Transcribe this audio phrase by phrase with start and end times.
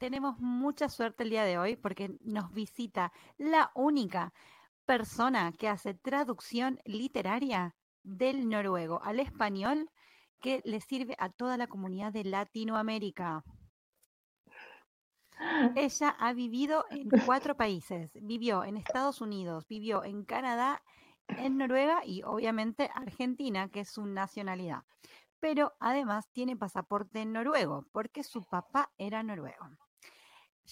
[0.00, 4.32] tenemos mucha suerte el día de hoy porque nos visita la única
[4.86, 9.90] persona que hace traducción literaria del noruego al español
[10.40, 13.44] que le sirve a toda la comunidad de Latinoamérica.
[15.76, 18.10] Ella ha vivido en cuatro países.
[18.22, 20.82] Vivió en Estados Unidos, vivió en Canadá,
[21.28, 24.82] en Noruega y obviamente Argentina, que es su nacionalidad.
[25.40, 29.68] Pero además tiene pasaporte noruego, porque su papá era noruego.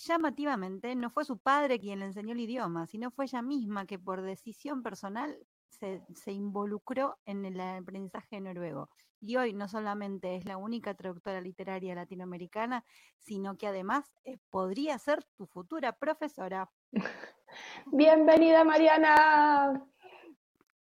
[0.07, 3.99] Llamativamente, no fue su padre quien le enseñó el idioma, sino fue ella misma que
[3.99, 5.37] por decisión personal
[5.71, 8.89] se, se involucró en el aprendizaje noruego.
[9.21, 12.85] Y hoy no solamente es la única traductora literaria latinoamericana,
[13.19, 16.71] sino que además eh, podría ser tu futura profesora.
[17.87, 19.85] Bienvenida Mariana.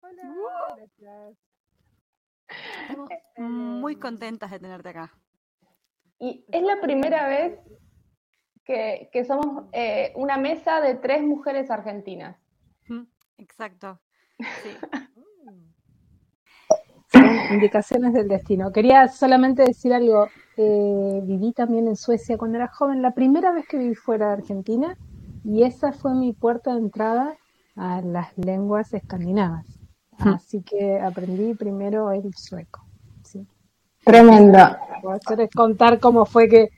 [0.00, 1.38] Hola, gracias.
[2.88, 5.16] Estamos muy contentas de tenerte acá.
[6.18, 7.60] Y es la primera vez
[8.64, 12.36] que, que somos eh, una mesa de tres mujeres argentinas.
[13.38, 14.00] Exacto.
[14.38, 14.70] Sí.
[17.50, 18.72] indicaciones del destino.
[18.72, 20.28] Quería solamente decir algo.
[20.56, 24.32] Eh, viví también en Suecia cuando era joven, la primera vez que viví fuera de
[24.34, 24.96] Argentina,
[25.44, 27.36] y esa fue mi puerta de entrada
[27.76, 29.66] a las lenguas escandinavas.
[30.18, 32.86] Así que aprendí primero el sueco.
[33.24, 33.46] ¿sí?
[34.04, 34.58] Tremendo.
[35.02, 36.68] Puedo hacer contar cómo fue que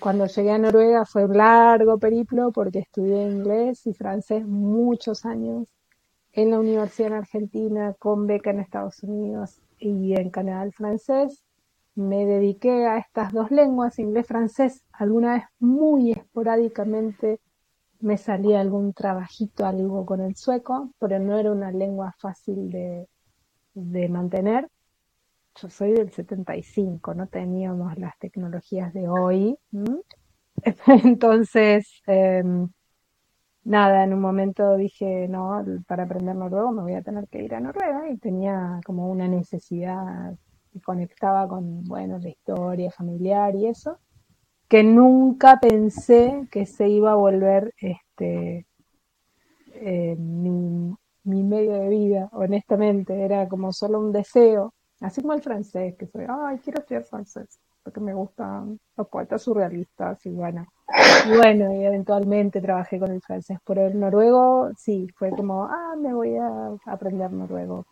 [0.00, 5.68] cuando llegué a Noruega fue un largo periplo porque estudié inglés y francés muchos años
[6.32, 11.44] en la universidad en Argentina, con beca en Estados Unidos y en Canadá el francés.
[11.94, 14.84] Me dediqué a estas dos lenguas, inglés-francés.
[14.92, 17.40] Alguna vez muy esporádicamente
[18.00, 23.08] me salía algún trabajito, algo con el sueco, pero no era una lengua fácil de,
[23.74, 24.68] de mantener.
[25.60, 29.56] Yo soy del 75, no teníamos las tecnologías de hoy.
[31.04, 32.42] Entonces, eh,
[33.62, 37.54] nada, en un momento dije, no, para aprender noruego me voy a tener que ir
[37.54, 40.34] a Noruega y tenía como una necesidad
[40.72, 43.98] que conectaba con, bueno, la historia familiar y eso,
[44.68, 48.66] que nunca pensé que se iba a volver este
[49.74, 50.16] eh,
[51.24, 56.06] mi medio de vida, honestamente, era como solo un deseo, así como el francés, que
[56.06, 60.66] soy, ay, quiero estudiar francés, porque me gustan los poetas surrealistas y bueno,
[61.26, 65.94] y bueno, y eventualmente trabajé con el francés, pero el noruego sí, fue como, ah,
[65.96, 67.86] me voy a aprender noruego.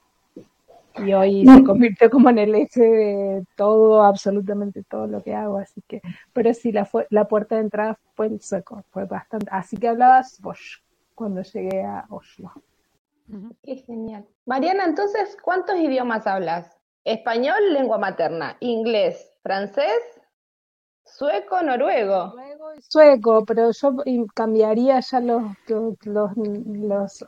[0.98, 5.56] Y hoy se convirtió como en el eje de todo, absolutamente todo lo que hago,
[5.56, 6.02] así que,
[6.34, 9.88] pero sí, la, fue, la puerta de entrada fue el sueco, fue bastante, así que
[9.88, 10.82] hablaba Bosch
[11.14, 12.52] cuando llegué a Oslo.
[13.62, 14.26] Qué genial.
[14.44, 16.76] Mariana, entonces, ¿cuántos idiomas hablas?
[17.04, 20.00] Español, lengua materna, inglés, francés,
[21.04, 22.34] sueco, noruego.
[22.88, 23.96] Sueco, pero yo
[24.34, 25.42] cambiaría ya los,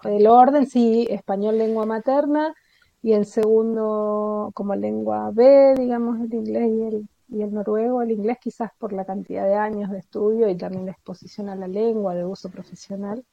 [0.04, 2.54] el orden, sí, español lengua materna
[3.02, 8.00] y el segundo como lengua B, digamos, el inglés y el, y el noruego.
[8.00, 11.56] El inglés quizás por la cantidad de años de estudio y también de exposición a
[11.56, 13.24] la lengua, de uso profesional.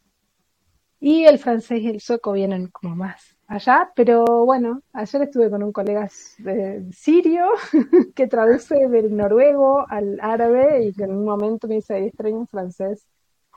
[0.99, 5.61] Y el francés y el sueco vienen como más allá, pero bueno, ayer estuve con
[5.61, 6.09] un colega
[6.45, 7.47] eh, sirio
[8.15, 13.05] que traduce del noruego al árabe y que en un momento me dice, extraño francés,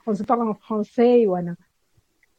[0.05, 1.55] on se francés y bueno,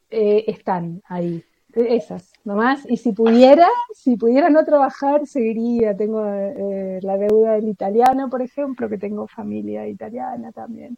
[0.09, 2.85] eh, están ahí, esas nomás.
[2.89, 5.97] Y si pudiera, si pudiera no trabajar, seguiría.
[5.97, 10.97] Tengo eh, la deuda del italiano, por ejemplo, que tengo familia italiana también.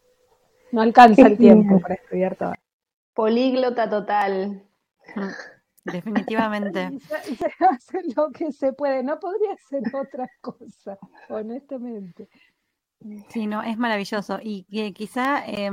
[0.72, 2.54] No alcanza el tiempo para estudiar todo.
[3.14, 4.62] Políglota total.
[5.92, 7.00] Definitivamente.
[7.00, 9.04] Se, se hace lo que se puede.
[9.04, 10.98] No podría ser otra cosa,
[11.30, 12.30] honestamente.
[13.30, 14.40] Sí, no, es maravilloso.
[14.42, 15.72] Y que quizá eh,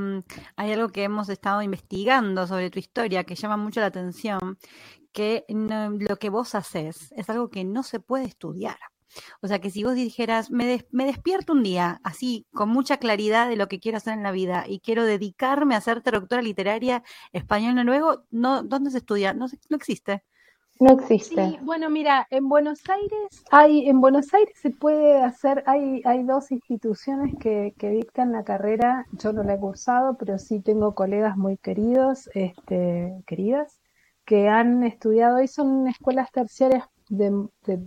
[0.57, 4.59] hay algo que hemos estado investigando sobre tu historia que llama mucho la atención,
[5.13, 8.79] que no, lo que vos haces es algo que no se puede estudiar.
[9.43, 12.99] O sea que si vos dijeras, me, des, me, despierto un día así, con mucha
[12.99, 16.43] claridad de lo que quiero hacer en la vida y quiero dedicarme a ser traductora
[16.43, 17.03] literaria
[17.33, 19.35] español-noruego, no, ¿dónde se estudia?
[19.35, 20.23] No, no existe.
[20.79, 21.35] No existe.
[21.35, 26.23] Sí, bueno, mira, en Buenos Aires hay, en Buenos Aires se puede hacer, hay, hay
[26.23, 30.95] dos instituciones que, que dictan la carrera, yo no la he cursado, pero sí tengo
[30.95, 33.81] colegas muy queridos, este, queridas,
[34.27, 37.31] que han estudiado y son escuelas terciarias de,
[37.65, 37.81] de-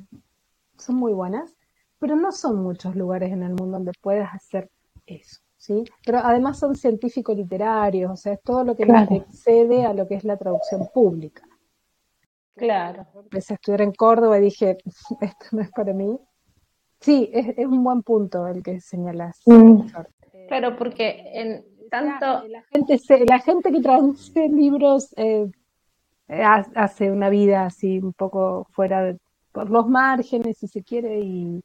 [0.79, 1.55] son muy buenas,
[1.99, 4.69] pero no son muchos lugares en el mundo donde puedas hacer
[5.05, 5.83] eso, ¿sí?
[6.05, 9.13] Pero además son científicos literarios, o sea, es todo lo que Claro.
[9.15, 11.43] excede a lo que es la traducción pública.
[12.55, 13.05] Claro.
[13.15, 14.77] Empecé a estudiar en Córdoba y dije,
[15.21, 16.19] esto no es para mí.
[16.99, 19.41] Sí, es, es un buen punto el que señalas.
[19.45, 19.81] Mm.
[20.49, 25.49] Claro, porque en tanto, La gente, se- la gente que traduce libros eh,
[26.27, 29.17] ha- hace una vida así un poco fuera de,
[29.51, 31.61] por los márgenes, si se quiere, y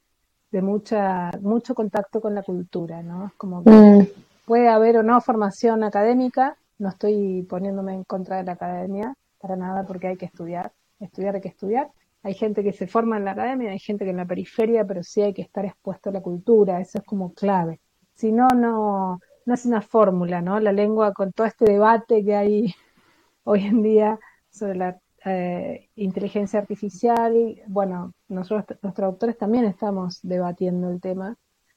[0.50, 3.26] de mucha, mucho contacto con la cultura, ¿no?
[3.26, 4.06] Es como que mm,
[4.46, 9.56] puede haber o no formación académica, no estoy poniéndome en contra de la academia para
[9.56, 11.90] nada porque hay que estudiar, estudiar hay que estudiar.
[12.22, 15.02] Hay gente que se forma en la academia, hay gente que en la periferia, pero
[15.02, 17.80] sí hay que estar expuesto a la cultura, eso es como clave.
[18.14, 20.58] Si no, no, no es una fórmula, ¿no?
[20.60, 22.74] La lengua con todo este debate que hay
[23.44, 24.18] hoy en día
[24.50, 31.36] sobre la eh, inteligencia artificial, bueno, nosotros los traductores también estamos debatiendo el tema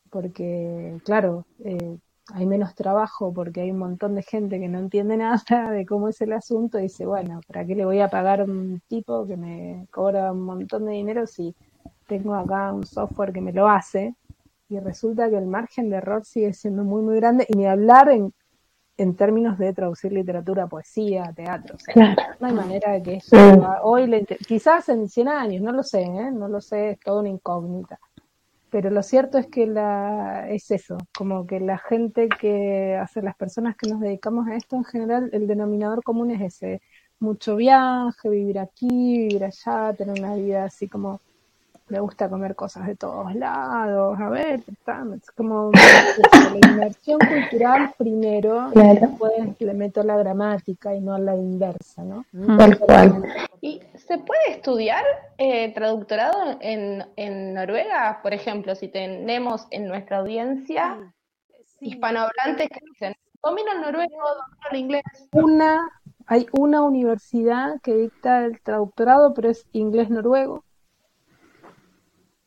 [0.09, 1.97] porque, claro, eh,
[2.33, 6.09] hay menos trabajo porque hay un montón de gente que no entiende nada de cómo
[6.09, 9.37] es el asunto y dice, bueno, ¿para qué le voy a pagar un tipo que
[9.37, 11.55] me cobra un montón de dinero si
[12.07, 14.15] tengo acá un software que me lo hace?
[14.69, 18.09] Y resulta que el margen de error sigue siendo muy, muy grande y ni hablar
[18.09, 18.33] en,
[18.97, 21.75] en términos de traducir literatura, poesía, teatro.
[21.75, 22.15] O sea, claro.
[22.39, 23.35] no hay manera de que eso
[23.83, 26.31] hoy, le inter- quizás en 100 años, no lo sé, ¿eh?
[26.31, 27.99] no lo sé, es toda una incógnita.
[28.69, 33.35] Pero lo cierto es que la, es eso, como que la gente que hace, las
[33.35, 36.81] personas que nos dedicamos a esto en general, el denominador común es ese,
[37.19, 41.21] mucho viaje, vivir aquí, vivir allá, tener una vida así como,
[41.89, 47.93] me gusta comer cosas de todos lados, a ver, está, es como la inmersión cultural
[47.97, 52.25] primero, y después le meto la gramática y no la inversa, ¿no?
[52.57, 53.23] Tal cual.
[53.61, 55.03] ¿Y se puede estudiar
[55.37, 58.19] eh, traductorado en, en Noruega?
[58.21, 60.97] Por ejemplo, si tenemos en nuestra audiencia
[61.79, 65.03] hispanohablantes que dicen, domino el noruego, domino el inglés.
[65.31, 65.87] una,
[66.25, 70.63] hay una universidad que dicta el traductorado, pero es inglés-noruego.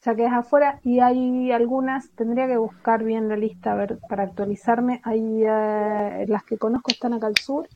[0.00, 3.74] O sea que es afuera y hay algunas, tendría que buscar bien la lista a
[3.74, 5.02] ver, para actualizarme.
[5.04, 7.68] Hay eh, las que conozco están acá al sur.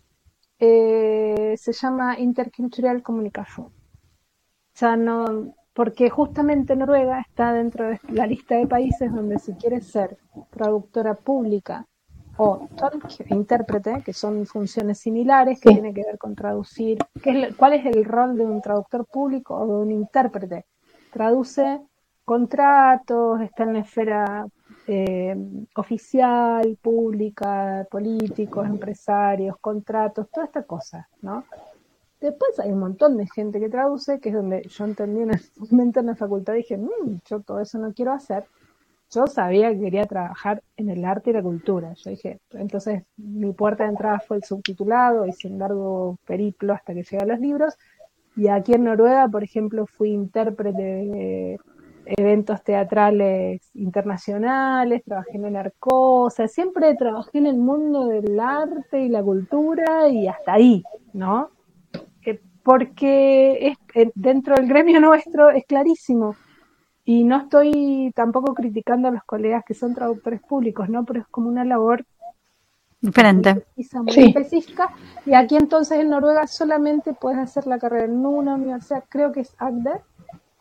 [0.58, 3.66] Eh, se llama Intercultural Communication.
[3.66, 3.72] O
[4.72, 9.86] sea, no, porque justamente Noruega está dentro de la lista de países donde si quieres
[9.86, 10.16] ser
[10.50, 11.84] traductora pública
[12.38, 12.66] o
[13.28, 15.74] intérprete, que son funciones similares, que Sí.
[15.74, 16.98] tienen que ver con traducir.
[17.22, 20.64] ¿Qué es el- ¿Cuál es el rol de un traductor público o de un intérprete?
[21.12, 21.80] Traduce
[22.24, 24.46] contratos, está en la esfera
[24.86, 25.36] eh,
[25.76, 31.44] oficial, pública, políticos, empresarios, contratos, toda esta cosa, ¿no?
[32.20, 35.50] Después hay un montón de gente que traduce, que es donde yo entendí en ese
[35.70, 38.44] momento en la facultad, dije, "Mm, yo todo eso no quiero hacer.
[39.10, 41.92] Yo sabía que quería trabajar en el arte y la cultura.
[41.94, 46.94] Yo dije, entonces mi puerta de entrada fue el subtitulado y sin largo periplo hasta
[46.94, 47.76] que llegué a los libros.
[48.36, 51.60] Y aquí en Noruega, por ejemplo, fui intérprete de
[52.06, 58.38] eventos teatrales internacionales, trabajé en el Arco, o sea, siempre trabajé en el mundo del
[58.38, 60.82] arte y la cultura y hasta ahí,
[61.12, 61.50] ¿no?
[62.62, 66.34] Porque es, dentro del gremio nuestro es clarísimo.
[67.04, 71.04] Y no estoy tampoco criticando a los colegas que son traductores públicos, ¿no?
[71.04, 72.06] Pero es como una labor
[73.02, 73.66] Diferente.
[73.76, 74.24] muy Sí.
[74.28, 74.88] específica.
[75.26, 79.40] Y aquí entonces en Noruega solamente puedes hacer la carrera en una universidad, creo que
[79.40, 80.00] es Agder,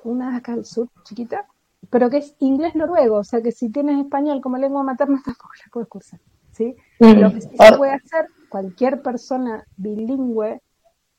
[0.03, 1.47] una acá del sur, chiquita,
[1.89, 5.71] pero que es inglés-noruego, o sea que si tienes español como lengua materna tampoco la
[5.71, 6.19] puedes cursar,
[6.51, 6.75] ¿sí?
[6.99, 7.19] Mm.
[7.19, 10.61] Lo que sí se puede hacer, cualquier persona bilingüe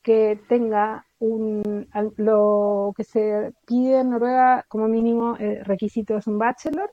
[0.03, 6.39] que tenga un, lo que se pide en Noruega como mínimo eh, requisito es un
[6.39, 6.93] bachelor,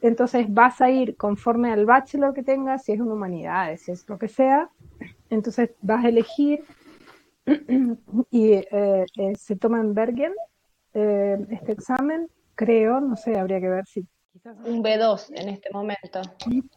[0.00, 4.08] entonces vas a ir conforme al bachelor que tengas, si es en humanidades, si es
[4.08, 4.68] lo que sea,
[5.30, 6.64] entonces vas a elegir
[8.30, 8.66] y eh,
[9.16, 10.32] eh, se toma en Bergen
[10.94, 15.70] eh, este examen, creo, no sé, habría que ver si quizás Un B2 en este
[15.72, 16.20] momento.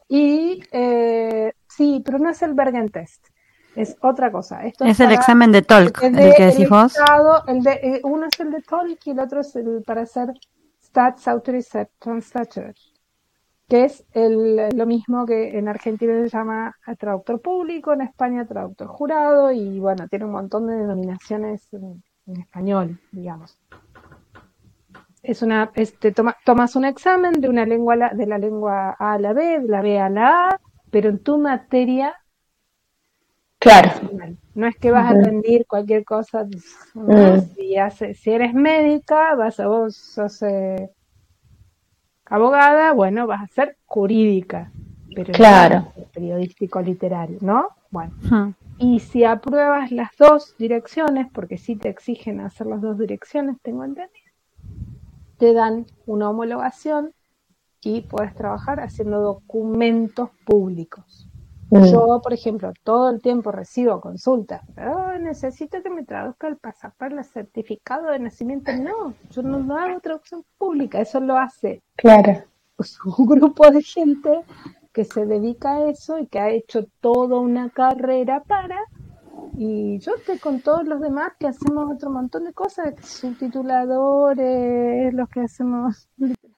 [0.08, 3.28] y eh, sí, pero no es el Bergen Test,
[3.76, 4.66] es otra cosa.
[4.66, 6.96] Esto Es el para- examen de Tolk, es el de- que decís el vos.
[6.98, 10.02] Estado, el de, eh, uno es el de Tolk y el otro es el para
[10.04, 10.34] hacer
[10.84, 12.74] Stats Authorized Translator,
[13.68, 18.88] que es el, lo mismo que en Argentina se llama traductor público, en España traductor
[18.88, 22.02] jurado y bueno, tiene un montón de denominaciones en
[22.40, 23.58] español, digamos.
[25.28, 29.20] Es una, este, toma, tomas un examen de una lengua, de la lengua A a
[29.20, 32.16] la B, de la B a la A, pero en tu materia
[33.66, 33.90] Claro.
[34.54, 36.46] No es que vas a rendir cualquier cosa.
[36.94, 37.40] Mm.
[38.14, 40.92] Si, eres médica, vas a vos sos eh,
[42.26, 44.72] abogada, bueno, vas a ser jurídica.
[45.16, 45.94] Pero claro.
[46.14, 47.70] periodístico literario, ¿no?
[47.90, 48.14] Bueno.
[48.78, 53.84] Y si apruebas las dos direcciones, porque sí te exigen hacer las dos direcciones, tengo
[53.84, 54.25] entendido,
[55.38, 57.14] te dan una homologación
[57.82, 61.28] y puedes trabajar haciendo documentos públicos.
[61.70, 61.84] Mm.
[61.86, 67.16] Yo, por ejemplo, todo el tiempo recibo consultas, pero necesito que me traduzca el pasaporte,
[67.16, 68.72] el certificado de nacimiento.
[68.74, 72.44] No, yo no, hago traducción pública, eso lo hace claro.
[73.18, 74.44] un grupo de gente
[74.94, 78.80] que se dedica a eso y que ha hecho toda una carrera para
[79.58, 85.30] y yo estoy con todos los demás que hacemos otro montón de cosas, subtituladores, los
[85.30, 86.10] que hacemos...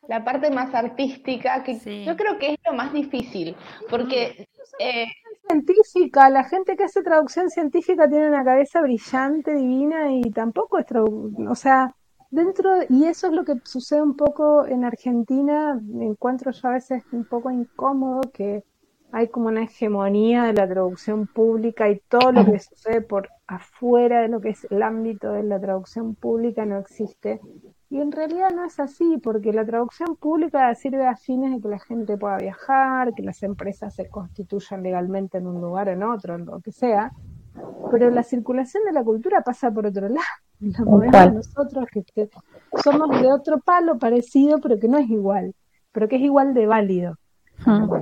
[0.08, 3.56] La parte más artística, que yo creo que es lo más difícil,
[3.90, 4.48] porque...
[4.80, 5.06] Eh...
[5.50, 10.86] Científica, la gente que hace traducción científica tiene una cabeza brillante, divina, y tampoco es
[10.86, 11.96] traducción, o sea,
[12.30, 16.74] dentro, y eso es lo que sucede un poco en Argentina, me encuentro yo a
[16.74, 18.66] veces un poco incómodo que
[19.12, 24.22] hay como una hegemonía de la traducción pública y todo lo que sucede por afuera
[24.22, 27.40] de lo que es el ámbito de la traducción pública no existe.
[27.90, 31.70] Y en realidad no es así, porque la traducción pública sirve a fines de que
[31.70, 36.04] la gente pueda viajar, que las empresas se constituyan legalmente en un lugar o en
[36.04, 37.14] otro, en lo que sea.
[37.90, 40.20] Pero la circulación de la cultura pasa por otro lado.
[40.60, 42.30] La nosotros que
[42.84, 45.56] somos de otro palo parecido, pero que no es igual,
[45.94, 47.18] pero que es igual de válido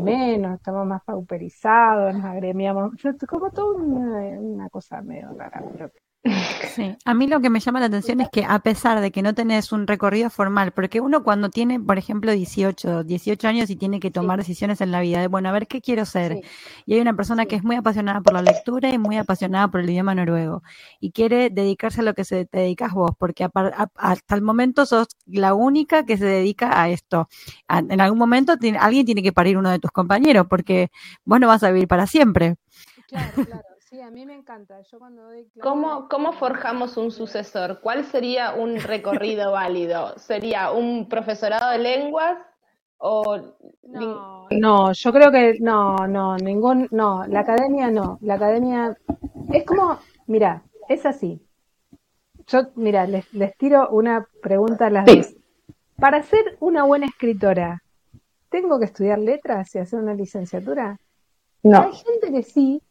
[0.02, 2.94] menos, estamos más pauperizados, nos agremiamos,
[3.28, 5.64] como toda una, cosa medio rara.
[6.76, 9.22] Sí, a mí lo que me llama la atención es que a pesar de que
[9.22, 13.76] no tenés un recorrido formal, porque uno cuando tiene, por ejemplo, 18, 18 años y
[13.76, 16.42] tiene que tomar decisiones en la vida, de bueno, a ver qué quiero ser.
[16.86, 19.82] Y hay una persona que es muy apasionada por la lectura y muy apasionada por
[19.82, 20.64] el idioma noruego
[21.00, 23.48] y quiere dedicarse a lo que se te dedicas vos, porque
[23.96, 27.30] hasta el momento sos la única que se dedica a esto.
[27.70, 30.90] en algún momento alguien tiene que parir uno de tus compañeros, porque
[31.24, 32.56] vos no vas a vivir para siempre.
[33.08, 34.82] Claro, claro a mí me encanta.
[34.82, 37.80] Yo cuando doy ¿Cómo, ¿Cómo forjamos un sucesor?
[37.82, 40.18] ¿Cuál sería un recorrido válido?
[40.18, 42.38] ¿Sería un profesorado de lenguas?
[42.98, 43.38] O...
[43.84, 48.98] No, no, yo creo que no, no, ningún, no, la academia no, la academia
[49.54, 51.42] es como, mira, es así.
[52.48, 55.36] Yo, mira, les, les tiro una pregunta a las dos.
[55.98, 57.84] Para ser una buena escritora,
[58.50, 61.00] ¿tengo que estudiar letras y hacer una licenciatura?
[61.64, 61.82] No.
[61.82, 62.82] Hay gente que sí,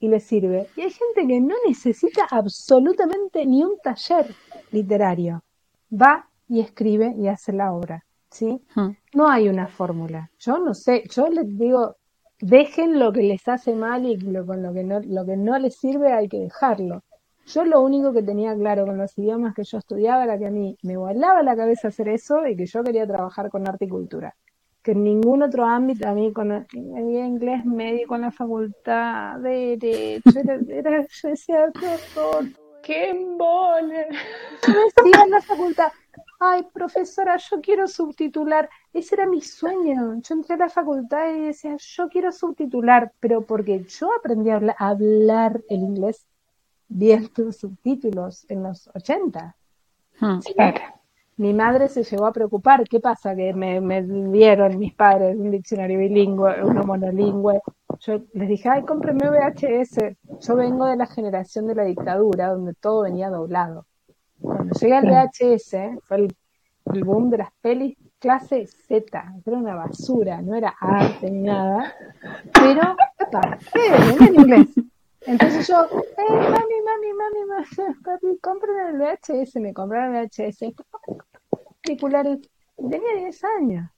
[0.00, 0.66] y le sirve.
[0.76, 4.34] Y hay gente que no necesita absolutamente ni un taller
[4.72, 5.44] literario.
[5.92, 8.04] Va y escribe y hace la obra.
[8.30, 8.60] ¿sí?
[8.74, 8.90] Hmm.
[9.14, 10.30] No hay una fórmula.
[10.38, 11.96] Yo no sé, yo les digo,
[12.40, 15.58] dejen lo que les hace mal y lo, con lo que, no, lo que no
[15.58, 17.02] les sirve hay que dejarlo.
[17.46, 20.50] Yo lo único que tenía claro con los idiomas que yo estudiaba era que a
[20.50, 23.88] mí me volaba la cabeza hacer eso y que yo quería trabajar con arte y
[23.88, 24.34] cultura
[24.82, 29.76] que en ningún otro ámbito, a mí con había inglés medio con la facultad de
[29.76, 31.72] derecho, era, era yo decía,
[32.82, 34.08] qué embole.
[34.66, 35.92] Yo decía en la facultad,
[36.38, 41.46] ay profesora, yo quiero subtitular, ese era mi sueño, yo entré a la facultad y
[41.46, 46.26] decía, yo quiero subtitular, pero porque yo aprendí a hablar, el inglés
[46.88, 49.56] viendo subtítulos en los 80.
[50.18, 50.40] Hmm,
[51.40, 52.86] mi madre se llegó a preocupar.
[52.86, 53.34] ¿Qué pasa?
[53.34, 57.62] Que me, dieron mis padres un diccionario bilingüe, uno monolingüe.
[58.00, 60.16] Yo les dije, ay, cómpreme VHS.
[60.46, 63.86] Yo vengo de la generación de la dictadura, donde todo venía doblado.
[64.38, 66.36] Cuando llegué al VHS, fue el,
[67.04, 69.34] boom de las pelis clase Z.
[69.46, 71.94] Era una basura, no era arte ni nada.
[72.52, 72.82] Pero,
[73.76, 74.66] eh, en inglés.
[75.30, 79.60] Entonces yo, eh, mami, mami, mami, mami, papi, cómprame el VHS.
[79.60, 80.74] Me compraron el VHS
[81.80, 82.38] particulares,
[82.76, 83.90] tenía 10 años.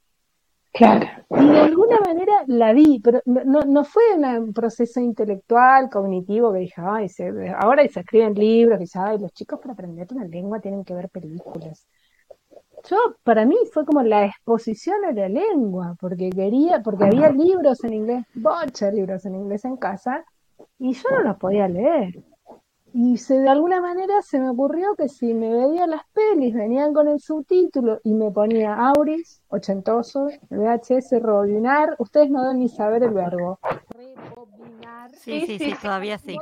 [0.75, 1.07] Claro.
[1.31, 6.61] Y de alguna manera la vi, pero no, no fue un proceso intelectual, cognitivo, que
[6.61, 10.61] dije, ay, se, ahora se escriben libros, y ay, los chicos para aprender una lengua
[10.61, 11.87] tienen que ver películas.
[12.91, 17.85] Yo, para mí fue como la exposición a la lengua, porque quería, porque había libros
[17.85, 20.25] en inglés, bocha libros en inglés en casa,
[20.79, 22.23] y yo no los podía leer.
[22.95, 26.93] Y se, de alguna manera se me ocurrió que si me veía las pelis, venían
[26.93, 33.03] con el subtítulo y me ponía Auris, ochentoso, VHS, rebobinar, ustedes no deben ni saber
[33.05, 33.59] el verbo.
[33.89, 35.11] Rebobinar.
[35.15, 36.37] Sí, sí, sí, todavía sí.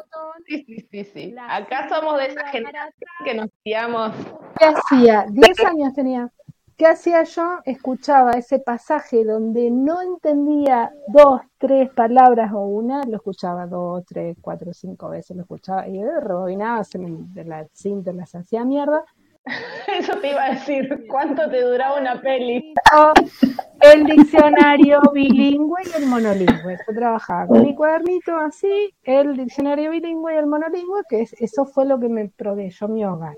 [0.47, 1.35] Sí, sí, sí, sí.
[1.39, 4.13] Acá somos de esa generación que nos criamos.
[4.59, 5.27] ¿Qué hacía?
[5.31, 6.33] Diez años tenía.
[6.81, 7.59] ¿Qué hacía yo?
[7.67, 14.39] Escuchaba ese pasaje donde no entendía dos, tres palabras o una, lo escuchaba dos, tres,
[14.41, 19.05] cuatro, cinco veces, lo escuchaba y rebobinaba, se me, de la cinta las hacía mierda.
[20.01, 22.73] Eso te iba a decir, ¿cuánto te duraba una peli?
[23.83, 26.79] El diccionario bilingüe y el monolingüe.
[26.89, 31.67] Yo trabajaba con mi cuadernito así, el diccionario bilingüe y el monolingüe, que es, eso
[31.67, 33.37] fue lo que me proveyó mi hogar.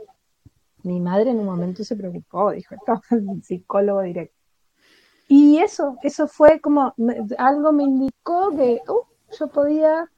[0.85, 4.37] Mi madre en un momento se preocupó, dijo, esto es un psicólogo directo.
[5.29, 6.95] Y eso, eso fue como,
[7.39, 10.11] algo me indicó que uh, yo podía,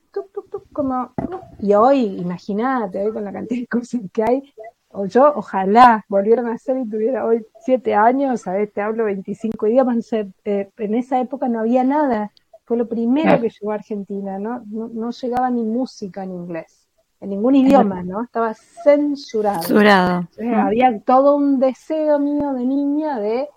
[0.73, 4.55] como, uh, y hoy, imagínate, hoy con la cantidad de cosas que hay,
[4.89, 8.73] o yo, ojalá volvieran a ser y tuviera hoy siete años, ¿sabes?
[8.73, 12.33] Te hablo 25 idiomas, no sé, eh, en esa época no había nada,
[12.65, 14.65] fue lo primero que llegó a Argentina, ¿no?
[14.67, 16.84] No, no llegaba ni música en inglés
[17.25, 18.23] en ningún idioma, ¿no?
[18.23, 19.63] Estaba censurado.
[19.63, 20.29] Censurado.
[20.57, 23.49] Había todo un deseo mío de niña de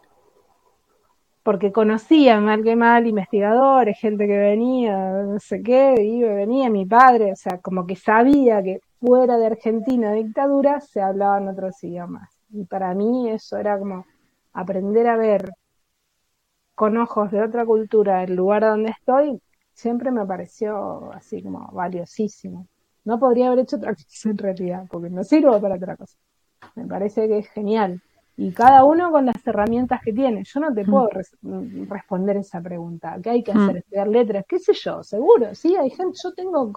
[1.44, 6.86] porque conocía mal que mal investigadores, gente que venía, no sé qué, iba, venía mi
[6.86, 12.30] padre, o sea, como que sabía que fuera de Argentina dictadura se hablaban otros idiomas.
[12.50, 14.06] Y para mí eso era como
[14.52, 15.54] aprender a ver
[16.76, 22.68] con ojos de otra cultura el lugar donde estoy, siempre me pareció así como valiosísimo.
[23.08, 26.18] No podría haber hecho otra cosa en realidad, porque no sirvo para otra cosa.
[26.76, 28.02] Me parece que es genial.
[28.36, 30.44] Y cada uno con las herramientas que tiene.
[30.44, 30.90] Yo no te mm.
[30.92, 31.10] puedo
[31.42, 33.18] mm, responder esa pregunta.
[33.24, 33.76] ¿Qué hay que hacer?
[33.76, 33.78] Mm.
[33.78, 34.46] ¿Estudiar letras?
[34.48, 35.04] ¿Qué sé yo?
[35.04, 35.56] Seguro.
[35.56, 36.20] Sí, hay gente.
[36.22, 36.74] Yo tengo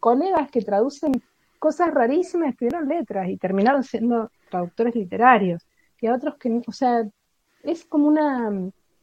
[0.00, 1.12] colegas que traducen
[1.58, 5.66] cosas rarísimas, estudiaron letras y terminaron siendo traductores literarios.
[6.00, 7.06] Y a otros que, o sea,
[7.62, 8.50] es como una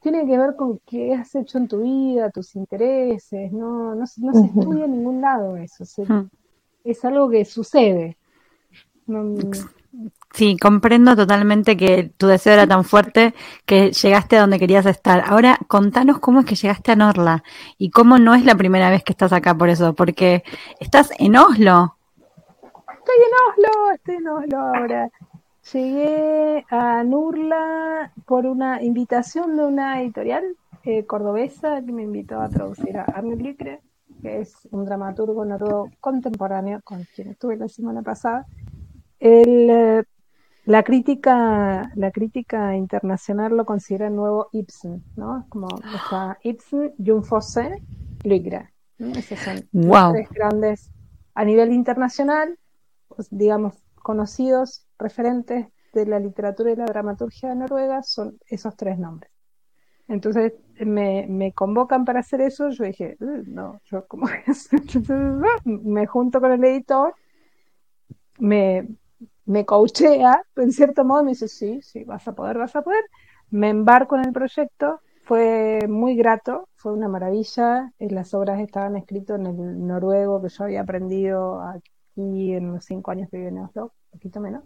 [0.01, 4.19] tiene que ver con qué has hecho en tu vida, tus intereses, no, no, se
[4.25, 5.85] estudia en ningún lado eso
[6.83, 8.17] es algo que sucede.
[10.33, 13.33] Sí, comprendo totalmente que tu deseo era tan fuerte
[13.65, 15.23] que llegaste a donde querías estar.
[15.27, 17.43] Ahora, contanos cómo es que llegaste a Norla
[17.77, 20.43] y cómo no es la primera vez que estás acá por eso, porque
[20.79, 21.97] estás en Oslo.
[22.63, 25.09] Estoy en Oslo, estoy en Oslo ahora.
[25.73, 32.49] Llegué a Nurla por una invitación de una editorial eh, cordobesa que me invitó a
[32.49, 33.35] traducir a Arne
[34.21, 38.45] que es un dramaturgo noruego contemporáneo con quien estuve la semana pasada.
[39.19, 40.03] Eh,
[40.65, 45.45] la crítica, la crítica internacional lo considera el nuevo Ibsen, ¿no?
[45.49, 47.83] Como está Ibsen, Jung Fosse,
[48.23, 48.71] Luigra.
[48.99, 50.91] Esos son los tres grandes
[51.33, 52.57] a nivel internacional,
[53.07, 58.99] pues, digamos, conocidos referentes de la literatura y la dramaturgia de Noruega son esos tres
[58.99, 59.31] nombres.
[60.07, 64.27] Entonces me, me convocan para hacer eso, yo dije, no, yo como
[65.65, 67.13] me junto con el editor,
[68.39, 68.87] me,
[69.45, 73.03] me coachea, en cierto modo me dice, sí, sí, vas a poder, vas a poder,
[73.49, 78.95] me embarco en el proyecto, fue muy grato, fue una maravilla, eh, las obras estaban
[78.97, 83.49] escritas en el noruego que yo había aprendido aquí en los cinco años que viví
[83.49, 84.63] en Oslo, un poquito menos,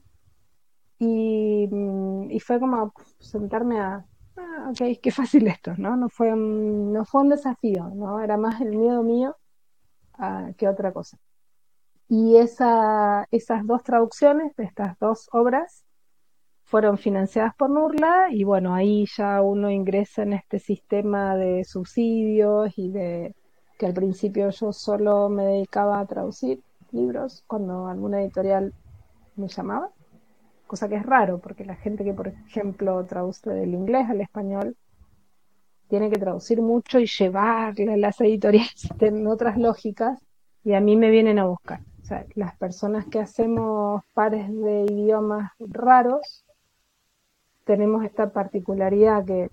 [0.97, 4.05] y, mm, y fue como sentarme a
[4.37, 5.95] ah, ok, qué fácil esto, ¿no?
[5.95, 8.19] No fue, un, no fue un desafío, ¿no?
[8.21, 9.35] Era más el miedo mío
[10.13, 11.17] ah, que otra cosa.
[12.07, 15.85] Y esa, esas dos traducciones de estas dos obras
[16.63, 22.77] fueron financiadas por Nurla y bueno, ahí ya uno ingresa en este sistema de subsidios
[22.77, 23.35] y de
[23.77, 28.73] que al principio yo solo me dedicaba a traducir libros cuando alguna editorial
[29.35, 29.91] me llamaba
[30.67, 34.75] cosa que es raro, porque la gente que, por ejemplo, traduce del inglés al español,
[35.87, 40.19] tiene que traducir mucho y llevarle a las editoriales en otras lógicas,
[40.63, 41.81] y a mí me vienen a buscar.
[42.01, 46.45] O sea, las personas que hacemos pares de idiomas raros,
[47.65, 49.49] tenemos esta particularidad que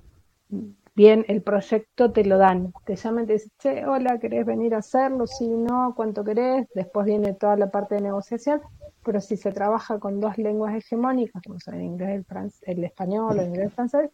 [0.95, 4.75] bien el proyecto te lo dan, te llaman y te dicen, che, hola, ¿querés venir
[4.75, 5.27] a hacerlo?
[5.27, 6.69] Sí, no, ¿cuánto querés?
[6.75, 8.61] Después viene toda la parte de negociación
[9.05, 12.25] pero si se trabaja con dos lenguas hegemónicas, como son el inglés,
[12.63, 14.11] el, el español, el inglés, el francés,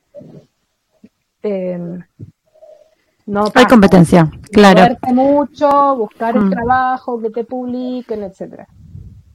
[1.42, 2.02] em,
[3.26, 4.96] no hay competencia, claro.
[5.12, 6.50] mucho, buscar el mm.
[6.50, 8.66] trabajo, que te publiquen, etcétera.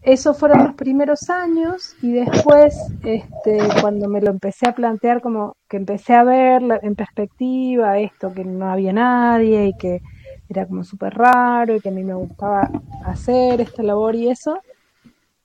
[0.04, 5.56] Esos fueron los primeros años y después, este, cuando me lo empecé a plantear, como
[5.70, 10.02] que empecé a ver en perspectiva esto, que no había nadie y que
[10.50, 12.70] era como súper raro y que a mí me gustaba
[13.06, 14.60] hacer esta labor y eso,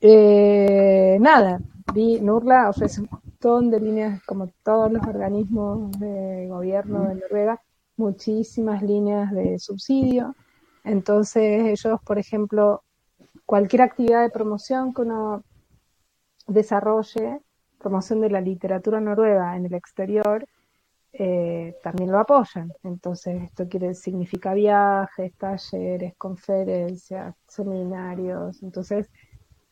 [0.00, 1.60] eh, nada,
[1.94, 7.60] vi, Nurla ofrece un montón de líneas, como todos los organismos de gobierno de Noruega,
[7.96, 10.34] muchísimas líneas de subsidio.
[10.84, 12.82] Entonces ellos, por ejemplo,
[13.48, 15.42] cualquier actividad de promoción que uno
[16.46, 17.40] desarrolle,
[17.78, 20.46] promoción de la literatura noruega en el exterior,
[21.14, 22.70] eh, también lo apoyan.
[22.82, 28.62] Entonces, esto quiere significa viajes, talleres, conferencias, seminarios.
[28.62, 29.08] Entonces,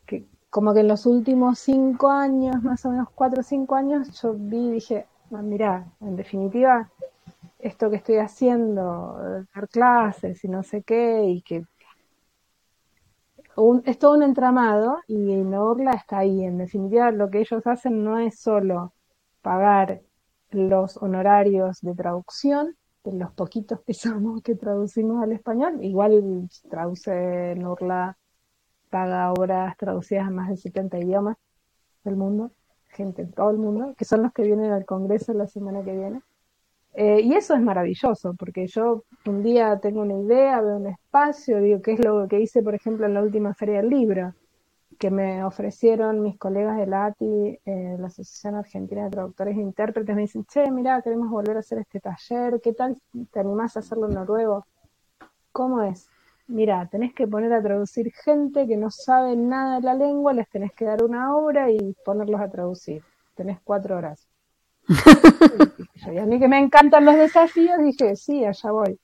[0.07, 4.09] que, como que en los últimos cinco años, más o menos cuatro o cinco años,
[4.23, 6.91] yo vi y dije, ah, mira, en definitiva,
[7.59, 11.67] esto que estoy haciendo, dar clases y no sé qué, y que
[13.85, 16.45] es todo un entramado y Norla está ahí.
[16.45, 18.93] En definitiva, lo que ellos hacen no es solo
[19.43, 20.03] pagar
[20.51, 25.83] los honorarios de traducción, de los poquitos que somos que traducimos al español.
[25.83, 28.19] Igual traduce Norla,
[28.91, 31.37] paga obras traducidas a más de 70 idiomas
[32.05, 32.51] del mundo,
[32.89, 35.97] gente en todo el mundo, que son los que vienen al Congreso la semana que
[35.97, 36.23] viene.
[36.99, 41.61] Eh, y eso es maravilloso, porque yo un día tengo una idea, veo un espacio,
[41.61, 44.33] digo, ¿qué es lo que hice, por ejemplo, en la última feria del libro?
[44.99, 49.61] Que me ofrecieron mis colegas de la ATI, eh, la Asociación Argentina de Traductores e
[49.61, 52.97] Intérpretes, me dicen, che, mira, queremos volver a hacer este taller, ¿qué tal
[53.31, 54.65] te animás a hacerlo en noruego?
[55.53, 56.09] ¿Cómo es?
[56.49, 60.49] Mira, tenés que poner a traducir gente que no sabe nada de la lengua, les
[60.49, 63.03] tenés que dar una obra y ponerlos a traducir.
[63.35, 64.26] Tenés cuatro horas
[66.13, 68.99] y a mí que me encantan los desafíos, dije, sí, allá voy.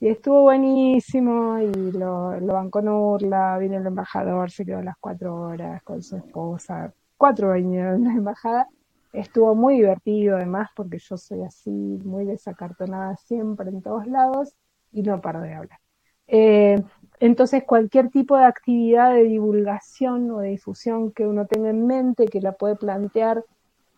[0.00, 5.34] Y estuvo buenísimo y lo, lo bancó Nurla, vino el embajador, se quedó las cuatro
[5.34, 8.68] horas con su esposa, cuatro años en la embajada.
[9.12, 14.54] Estuvo muy divertido además porque yo soy así, muy desacartonada siempre en todos lados
[14.92, 15.78] y no paro de hablar.
[16.26, 16.82] Eh,
[17.20, 22.26] entonces cualquier tipo de actividad de divulgación o de difusión que uno tenga en mente,
[22.26, 23.44] que la puede plantear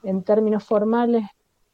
[0.06, 1.24] en términos formales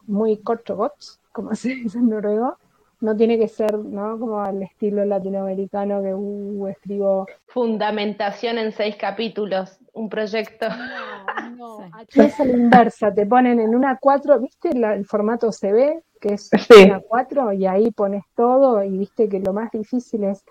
[0.07, 2.57] muy cortobots, como se dice en noruego,
[3.01, 4.19] no tiene que ser ¿no?
[4.19, 7.27] como al estilo latinoamericano que uh, escribo.
[7.49, 10.67] Fundamentación en seis capítulos, un proyecto.
[10.69, 15.51] No, no, aquí es a la inversa, te ponen en una cuatro, ¿viste el formato
[15.51, 16.03] CB?
[16.21, 16.51] Que es
[16.87, 20.45] una cuatro y ahí pones todo y viste que lo más difícil es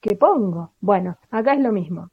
[0.00, 0.72] que pongo.
[0.80, 2.10] Bueno, acá es lo mismo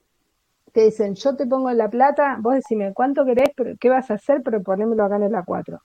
[0.73, 4.15] te dicen, yo te pongo la plata, vos decime cuánto querés, pero qué vas a
[4.15, 5.81] hacer, pero ponémelo acá en la 4.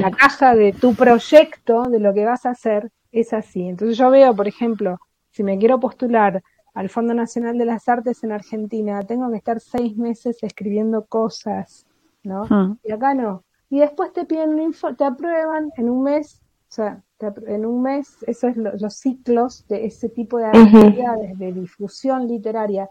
[0.00, 3.68] la caja de tu proyecto, de lo que vas a hacer, es así.
[3.68, 4.98] Entonces yo veo, por ejemplo,
[5.30, 6.42] si me quiero postular
[6.74, 11.86] al Fondo Nacional de las Artes en Argentina, tengo que estar seis meses escribiendo cosas,
[12.22, 12.44] ¿no?
[12.50, 12.74] Ah.
[12.84, 13.44] Y acá no.
[13.70, 17.02] Y después te piden info, te aprueban en un mes, o sea,
[17.46, 22.88] en un mes, eso es los ciclos de ese tipo de actividades de difusión literaria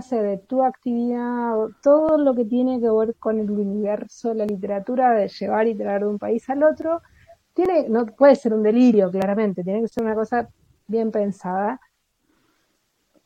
[0.00, 4.46] sea de tu actividad, todo lo que tiene que ver con el universo de la
[4.46, 7.02] literatura, de llevar y traer de un país al otro,
[7.52, 10.48] tiene, no puede ser un delirio, claramente, tiene que ser una cosa
[10.86, 11.80] bien pensada.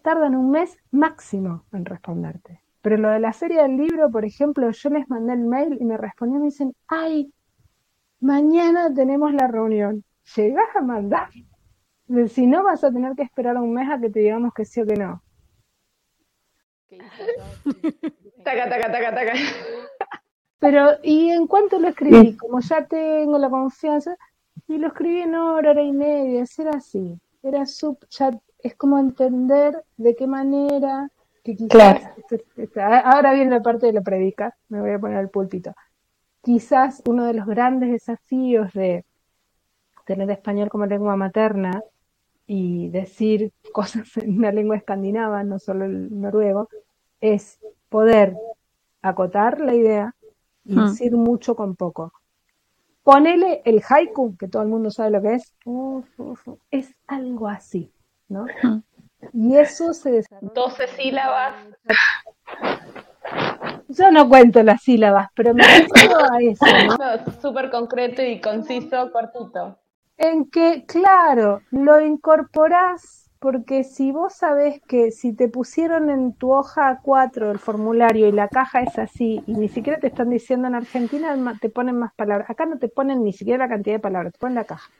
[0.02, 2.60] Tardan un mes máximo en responderte.
[2.82, 5.84] Pero lo de la serie del libro, por ejemplo, yo les mandé el mail y
[5.84, 7.32] me respondieron y me dicen, ay,
[8.20, 10.04] mañana tenemos la reunión.
[10.36, 11.28] ¿Llegás a mandar?
[12.28, 14.80] Si no, vas a tener que esperar un mes a que te digamos que sí
[14.80, 15.22] o que no.
[18.44, 19.32] taca, taca, taca, taca.
[20.58, 24.16] Pero, y en cuanto lo escribí, como ya tengo la confianza,
[24.68, 27.18] y lo escribí en hora, hora y media, era así.
[27.42, 31.10] Era sub, ya es como entender de qué manera,
[31.44, 35.18] que quizás, este, este, ahora viene la parte de la predica, me voy a poner
[35.18, 35.74] al púlpito.
[36.42, 39.04] Quizás uno de los grandes desafíos de
[40.06, 41.82] tener español como lengua materna
[42.46, 46.68] y decir cosas en una lengua escandinava, no solo el noruego,
[47.20, 48.36] es poder
[49.02, 50.14] acotar la idea
[50.64, 50.84] y hmm.
[50.86, 52.12] decir mucho con poco.
[53.02, 55.54] Ponele el haiku, que todo el mundo sabe lo que es,
[56.72, 57.92] es algo así,
[58.28, 58.46] ¿no?
[58.62, 58.80] Hmm.
[59.32, 60.52] Y eso se desarrolla.
[60.54, 61.54] 12 sílabas.
[63.88, 67.32] Yo no cuento las sílabas, pero me refiero a eso, ¿no?
[67.40, 69.78] Súper concreto y conciso, cortito
[70.18, 76.52] en que, claro, lo incorporás porque si vos sabés que si te pusieron en tu
[76.52, 80.66] hoja 4 el formulario y la caja es así y ni siquiera te están diciendo
[80.68, 84.00] en Argentina te ponen más palabras, acá no te ponen ni siquiera la cantidad de
[84.00, 84.90] palabras, te ponen la caja.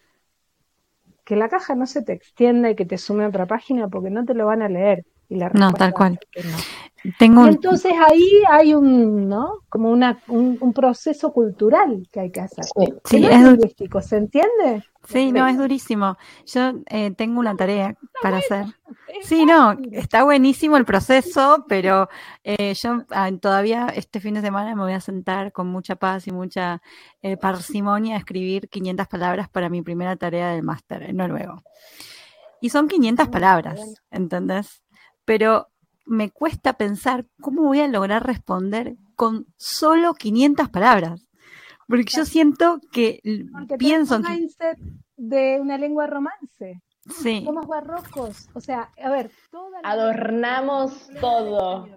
[1.24, 4.10] Que la caja no se te extienda y que te sume a otra página porque
[4.10, 5.04] no te lo van a leer.
[5.28, 6.20] Y la no, tal cual.
[7.18, 7.46] Tengo...
[7.46, 9.60] entonces ahí hay un, ¿no?
[9.68, 12.64] Como una, un, proceso cultural que hay que hacer.
[13.04, 14.84] Sí, es lingüístico, ¿se entiende?
[15.08, 16.16] Sí, no, es durísimo.
[16.46, 18.66] Yo eh, tengo una tarea para hacer.
[19.22, 22.08] Sí, no, está buenísimo el proceso, pero
[22.42, 26.26] eh, yo ah, todavía este fin de semana me voy a sentar con mucha paz
[26.26, 26.82] y mucha
[27.22, 31.62] eh, parsimonia a escribir 500 palabras para mi primera tarea del máster en noruego.
[32.60, 34.82] Y son 500 palabras, ¿entendés?
[35.24, 35.68] Pero
[36.06, 41.28] me cuesta pensar cómo voy a lograr responder con solo 500 palabras.
[41.88, 43.20] Porque yo siento que
[43.78, 44.48] pienso en
[45.16, 46.82] de una lengua romance.
[47.08, 47.42] Sí.
[47.44, 48.48] Somos barrocos.
[48.54, 49.30] O sea, a ver,
[49.84, 51.88] adornamos todo.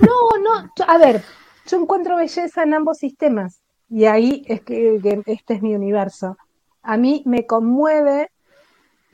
[0.00, 1.22] No, no, a ver,
[1.66, 3.60] yo encuentro belleza en ambos sistemas.
[3.90, 6.38] Y ahí es que, este es mi universo.
[6.82, 8.30] A mí me conmueve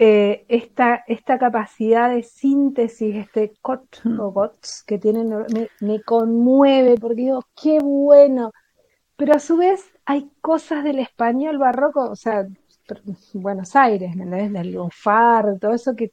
[0.02, 6.96] eh, esta, esta capacidad de síntesis, este cot o bots que tienen, me, me, conmueve
[6.98, 8.52] porque digo, qué bueno.
[9.16, 12.46] Pero a su vez hay cosas del español barroco, o sea,
[13.34, 14.54] Buenos Aires, ¿me entiendes?
[14.54, 16.12] Del lufar, todo eso que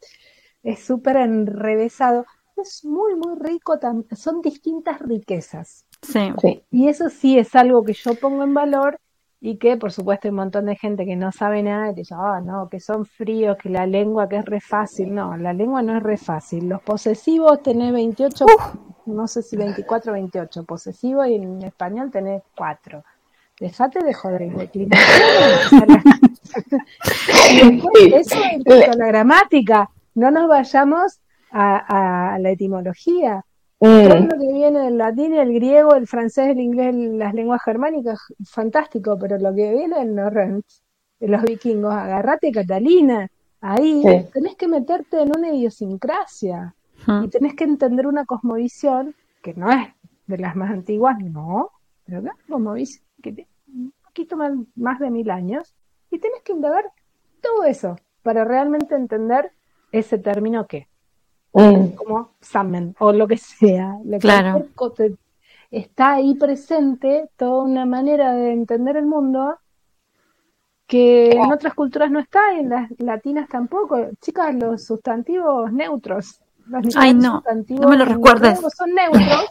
[0.63, 2.25] es súper enrevesado.
[2.57, 3.79] Es muy, muy rico,
[4.17, 5.85] son distintas riquezas.
[6.01, 6.33] Sí.
[6.71, 8.99] Y eso sí es algo que yo pongo en valor
[9.39, 12.15] y que por supuesto hay un montón de gente que no sabe nada y dice,
[12.17, 15.13] ah, no, que son fríos, que la lengua que es re fácil.
[15.13, 16.67] No, la lengua no es re fácil.
[16.67, 18.45] Los posesivos tenés 28,
[19.05, 23.03] no sé si 24 o 28 posesivos y en español tenés 4.
[23.59, 24.63] Dejate de joder, de
[28.15, 29.89] Eso en la gramática.
[30.13, 31.19] No nos vayamos
[31.51, 33.43] a, a la etimología.
[33.79, 38.19] Todo lo que viene del latín, el griego, el francés, el inglés, las lenguas germánicas,
[38.43, 40.65] fantástico, pero lo que viene del Norrent,
[41.19, 43.29] de los vikingos, agarrate Catalina,
[43.61, 46.75] ahí tenés que meterte en una idiosincrasia
[47.23, 49.87] y tenés que entender una cosmovisión que no es
[50.25, 51.69] de las más antiguas, no,
[52.03, 55.75] pero una cosmovisión que tiene un poquito más, más de mil años
[56.09, 56.91] y tenés que indagar
[57.41, 59.51] todo eso para realmente entender
[59.91, 60.87] ese término que
[61.53, 61.95] Mm.
[61.95, 63.97] como Samen o lo que sea.
[64.19, 64.65] claro.
[65.71, 69.57] está ahí presente toda una manera de entender el mundo
[70.85, 73.97] que en otras culturas no está, en las latinas tampoco.
[74.21, 76.41] Chicas, los sustantivos neutros.
[76.95, 78.59] Ay, no, no me lo recuerdes.
[78.75, 79.45] Son neutros.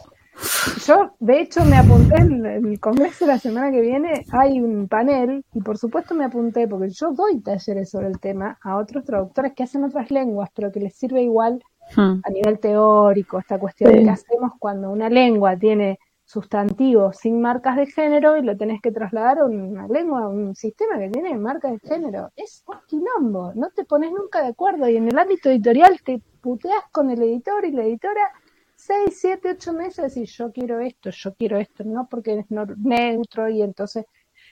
[0.85, 5.43] Yo, de hecho, me apunté en el congreso la semana que viene, hay un panel,
[5.53, 9.53] y por supuesto me apunté, porque yo doy talleres sobre el tema a otros traductores
[9.53, 11.63] que hacen otras lenguas, pero que les sirve igual
[11.95, 12.21] Hmm.
[12.23, 17.77] a nivel teórico, esta cuestión de qué hacemos cuando una lengua tiene sustantivos sin marcas
[17.77, 21.37] de género y lo tenés que trasladar a una lengua, a un sistema que tiene
[21.37, 22.31] marcas de género.
[22.35, 24.89] Es un quilombo, no te pones nunca de acuerdo.
[24.89, 28.29] Y en el ámbito editorial te puteas con el editor y la editora
[28.75, 33.49] seis, siete, ocho meses y yo quiero esto, yo quiero esto, no porque es neutro
[33.49, 34.05] y entonces,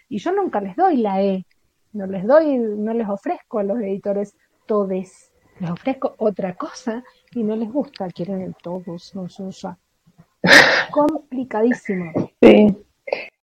[0.08, 1.46] y yo nunca les doy la E,
[1.92, 7.04] no les doy, no les ofrezco a los editores todes, les ofrezco otra cosa
[7.36, 9.78] y no les gusta, quieren el todos, no son ya.
[10.92, 12.12] Complicadísimo.
[12.42, 12.78] Sí.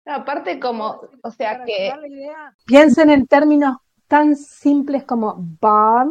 [0.06, 1.92] aparte como, o sea que...
[2.64, 3.76] Piensen en términos
[4.08, 6.10] tan simples como van,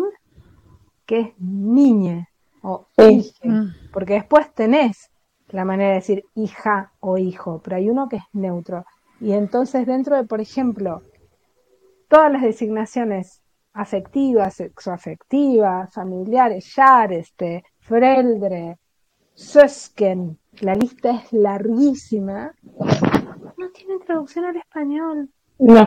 [1.05, 2.29] que es niñe
[2.61, 3.73] o hije, mm.
[3.91, 5.09] porque después tenés
[5.49, 8.85] la manera de decir hija o hijo, pero hay uno que es neutro.
[9.19, 11.01] Y entonces dentro de, por ejemplo,
[12.07, 13.41] todas las designaciones
[13.73, 16.73] afectivas, sexoafectivas, familiares,
[17.09, 18.77] este Freldre,
[19.33, 22.53] Sösken, la lista es larguísima,
[23.57, 25.29] no tienen traducción al español.
[25.59, 25.85] No.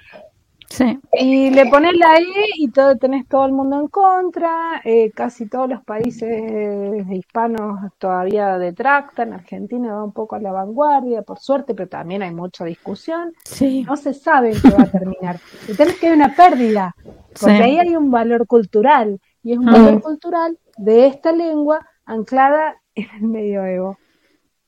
[0.69, 0.99] Sí.
[1.13, 5.49] Y le pones la E y todo, tenés todo el mundo en contra, eh, casi
[5.49, 11.75] todos los países hispanos todavía detractan, Argentina va un poco a la vanguardia, por suerte,
[11.75, 13.33] pero también hay mucha discusión.
[13.45, 13.85] Sí.
[13.85, 15.39] No se sabe en qué va a terminar.
[15.69, 16.97] Y tenés que hay una pérdida,
[17.39, 20.01] porque ahí hay un valor cultural, y es un valor mm.
[20.01, 23.99] cultural de esta lengua anclada en el medioevo.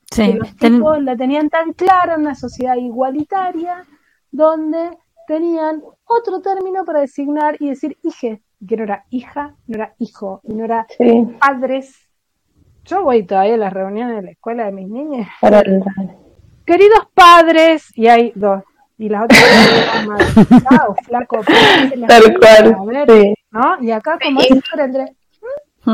[0.09, 0.33] Sí.
[0.33, 3.85] los tipos la tenían tan clara en una sociedad igualitaria,
[4.31, 9.95] donde tenían otro término para designar y decir hije, que no era hija, no era
[9.99, 10.87] hijo, y no era
[11.39, 11.95] padres.
[12.85, 15.27] Yo voy todavía a las reuniones de la escuela de mis niñas.
[16.65, 18.63] Queridos padres, y hay dos,
[18.97, 19.41] y las otras
[20.69, 21.41] chao, flaco,
[22.07, 22.77] tal cual,
[23.51, 23.83] ¿no?
[23.83, 24.39] Y acá como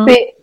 [0.08, 0.34] Sí,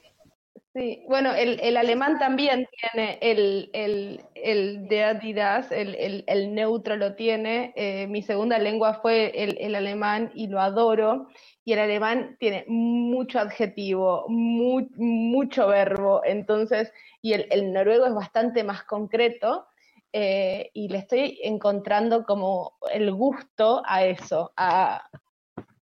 [0.73, 7.17] Sí, bueno, el, el, alemán también tiene el, el, el de Adidas, el, neutro lo
[7.17, 7.73] tiene.
[7.75, 11.27] Eh, mi segunda lengua fue el, el, alemán y lo adoro.
[11.65, 18.63] Y el alemán tiene mucho adjetivo, mucho verbo, entonces, y el, el noruego es bastante
[18.63, 19.67] más concreto.
[20.13, 25.09] Eh, y le estoy encontrando como el gusto a eso, a,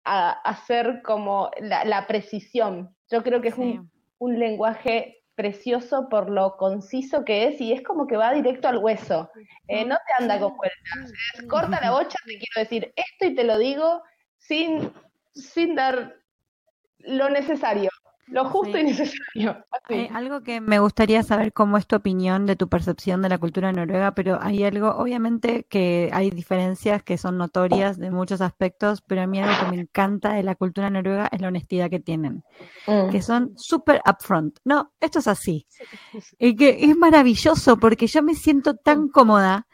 [0.04, 2.94] a hacer como la, la precisión.
[3.10, 3.90] Yo creo que es un
[4.24, 8.78] un lenguaje precioso por lo conciso que es y es como que va directo al
[8.78, 9.30] hueso.
[9.68, 11.12] Eh, no te anda con vueltas.
[11.48, 14.02] corta la bocha, te quiero decir esto y te lo digo
[14.38, 14.92] sin,
[15.34, 16.14] sin dar
[16.98, 17.90] lo necesario.
[18.28, 18.80] Lo justo Sí.
[18.80, 19.64] y necesario.
[19.70, 19.94] así.
[19.94, 23.38] Hay algo que me gustaría saber cómo es tu opinión de tu percepción de la
[23.38, 29.02] cultura noruega, pero hay algo, obviamente que hay diferencias que son notorias de muchos aspectos,
[29.02, 32.00] pero a mí algo que me encanta de la cultura noruega es la honestidad que
[32.00, 32.42] tienen,
[32.86, 33.10] Mm.
[33.10, 34.58] que son súper upfront.
[34.64, 35.66] No, esto es así.
[36.38, 39.66] Y que es maravilloso porque yo me siento tan cómoda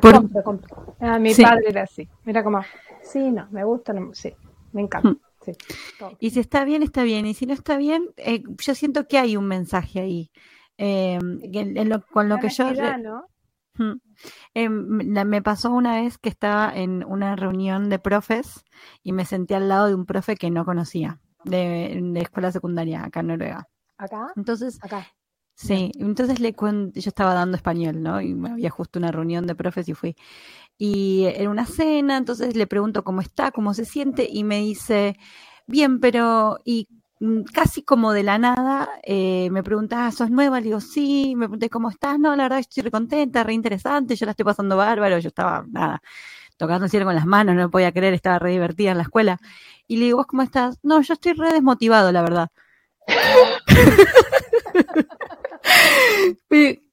[0.00, 0.96] por, Compro, compro.
[1.00, 1.42] Ah, mi Sí.
[1.42, 2.08] padre era así.
[2.24, 2.60] Mira como,
[3.02, 4.34] sí, no, me gusta, no, sí,
[4.72, 5.10] me encanta.
[5.10, 5.20] Mm.
[5.42, 5.52] Sí.
[6.18, 7.26] Y si está bien, está bien.
[7.26, 10.30] Y si no está bien, eh, yo siento que hay un mensaje ahí.
[10.78, 11.18] Eh,
[11.52, 12.96] que en- en lo- con lo La que yo...
[12.98, 13.26] ¿no?
[14.54, 14.86] Em,
[15.26, 18.64] me pasó una vez que estaba en una reunión de profes
[19.02, 23.04] y me senté al lado de un profe que no conocía, de, de escuela secundaria
[23.04, 23.68] acá en Noruega.
[23.96, 25.06] Acá, Entonces, acá.
[25.60, 28.20] Sí, entonces le cuento, yo estaba dando español, ¿no?
[28.22, 30.16] Y había justo una reunión de profes y fui.
[30.78, 35.16] Y era una cena, entonces le pregunto cómo está, cómo se siente, y me dice,
[35.66, 36.88] bien, pero, y
[37.20, 40.60] mm, casi como de la nada, eh, me pregunta, ah, ¿sos nueva?
[40.60, 42.18] Le digo, sí, me pregunté, ¿cómo estás?
[42.18, 45.64] No, la verdad estoy re contenta, re interesante, yo la estoy pasando bárbaro, yo estaba,
[45.70, 46.00] nada,
[46.58, 49.38] tocando el cielo con las manos, no podía creer, estaba re divertida en la escuela.
[49.88, 50.78] Y le digo, ¿vos cómo estás?
[50.84, 52.48] No, yo estoy re desmotivado, la verdad.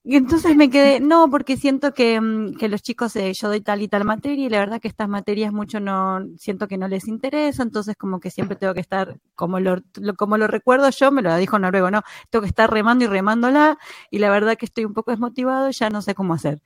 [0.09, 3.59] Y entonces me quedé, no, porque siento que, mm, que los chicos, eh, yo doy
[3.59, 6.87] tal y tal materia y la verdad que estas materias mucho no, siento que no
[6.87, 10.89] les interesa, entonces como que siempre tengo que estar, como lo, lo- como lo recuerdo
[10.91, 13.77] yo, me lo dijo Noruego, no, tengo que estar remando y remándola
[14.09, 16.61] y la verdad que estoy un poco desmotivado y ya no sé cómo hacer.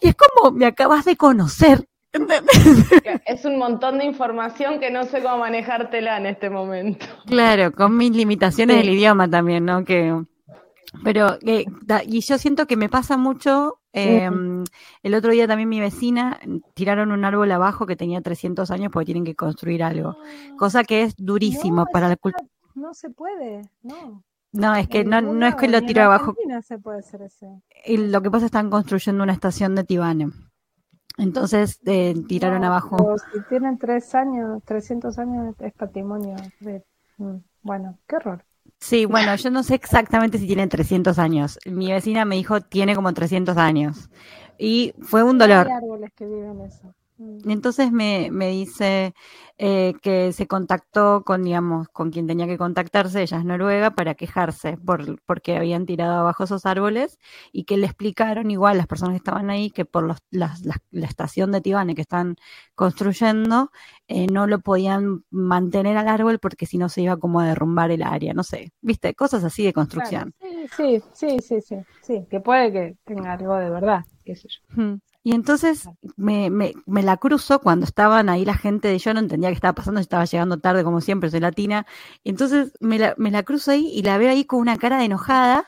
[0.00, 1.86] Y es como, me acabas de conocer.
[3.26, 7.04] Es un montón de información que no sé cómo manejártela en este momento.
[7.26, 8.82] Claro, con mis limitaciones Sí.
[8.86, 9.84] del idioma también, ¿no?
[9.84, 10.14] Que,
[11.04, 13.80] pero, eh, da- y yo siento que me pasa mucho.
[13.92, 14.28] eh,
[15.02, 18.90] el otro día también mi vecina mm, tiraron un árbol abajo que tenía 300 años
[18.92, 20.16] porque tienen que construir algo.
[20.56, 22.46] Cosa que es durísimo No, para la cultura.
[22.74, 24.22] No se puede, no.
[24.52, 26.34] No, es que no, no es que lo tiro abajo.
[26.62, 27.62] Se puede hacer eso.
[27.84, 30.30] Y lo que pasa es que están construyendo una estación de Tibane.
[31.16, 33.16] Entonces eh, tiraron No, abajo.
[33.32, 36.36] si tienen tres años, 300 años, es patrimonio.
[36.60, 36.84] de-
[37.18, 38.44] mm, bueno, qué horror.
[38.80, 41.58] Sí, bueno, yo no sé exactamente si tienen 300 años.
[41.66, 44.08] Mi vecina me dijo tiene como 300 años.
[44.58, 45.66] Y fue un dolor.
[45.66, 46.94] Hay árboles que viven eso.
[47.44, 49.14] Entonces me, me dice
[49.58, 54.14] eh, que se contactó con, digamos, con quien tenía que contactarse, ella es noruega, para
[54.14, 57.18] quejarse por, porque habían tirado abajo esos árboles
[57.52, 60.78] y que le explicaron igual las personas que estaban ahí que por los, las- las-
[60.90, 62.36] la estación de Tibane que están
[62.74, 63.70] construyendo
[64.08, 67.90] eh, no lo podían mantener al árbol porque si no se iba como a derrumbar
[67.90, 70.34] el área, no sé, viste, cosas así de construcción.
[70.40, 74.48] Claro, sí, sí, sí, sí, sí, que puede que tenga algo de verdad, qué sé
[74.48, 74.60] yo.
[75.28, 79.20] Y entonces me, me, me la cruzo cuando estaban ahí la gente, de yo no
[79.20, 81.86] entendía qué estaba pasando, estaba llegando tarde como siempre, soy latina,
[82.24, 85.04] entonces me la, me la cruzo ahí y la veo ahí con una cara de
[85.04, 85.66] enojada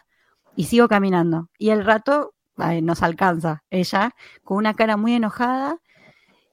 [0.57, 1.51] y sigo caminando.
[1.59, 5.77] Y el rato ay, nos alcanza ella con una cara muy enojada,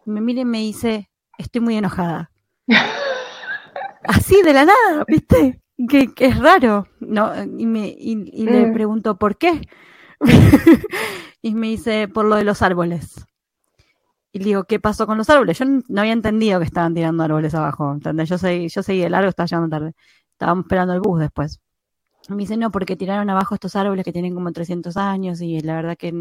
[0.06, 2.30] me mira y me dice, estoy muy enojada.
[4.04, 5.62] Así de la nada, ¿viste?
[5.90, 7.32] Que, que es raro, ¿no?
[7.58, 8.74] Y, me, y, y le Mm.
[8.74, 9.62] pregunto, ¿por qué?
[11.42, 13.26] y me dice, por lo de los árboles.
[14.32, 15.58] Y le digo, ¿qué pasó con los árboles?
[15.58, 18.30] Yo no había entendido que estaban tirando árboles abajo, ¿entendés?
[18.30, 19.94] Yo seguí, yo seguí de largo, estaba llegando tarde.
[20.34, 21.60] Estábamos esperando el bus después.
[22.30, 25.60] Y me dice, no, porque tiraron abajo estos árboles que tienen como 300 años y
[25.62, 26.12] la verdad que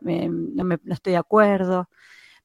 [0.00, 1.88] me- no, me- no estoy de acuerdo.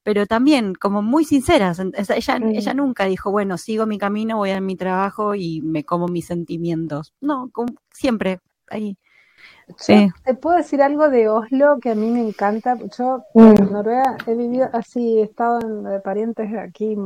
[0.02, 2.44] Pero también, como muy sinceras, ella, Mm.
[2.56, 6.26] ella nunca dijo, bueno, sigo mi camino, voy a mi trabajo y me como mis
[6.26, 7.14] sentimientos.
[7.20, 8.98] No, como siempre, ahí.
[9.78, 10.08] Sí.
[10.24, 12.78] Te puedo decir algo de Oslo que a mí me encanta.
[12.96, 13.40] Yo Mm.
[13.58, 16.96] en Noruega he vivido así, he estado en de parientes aquí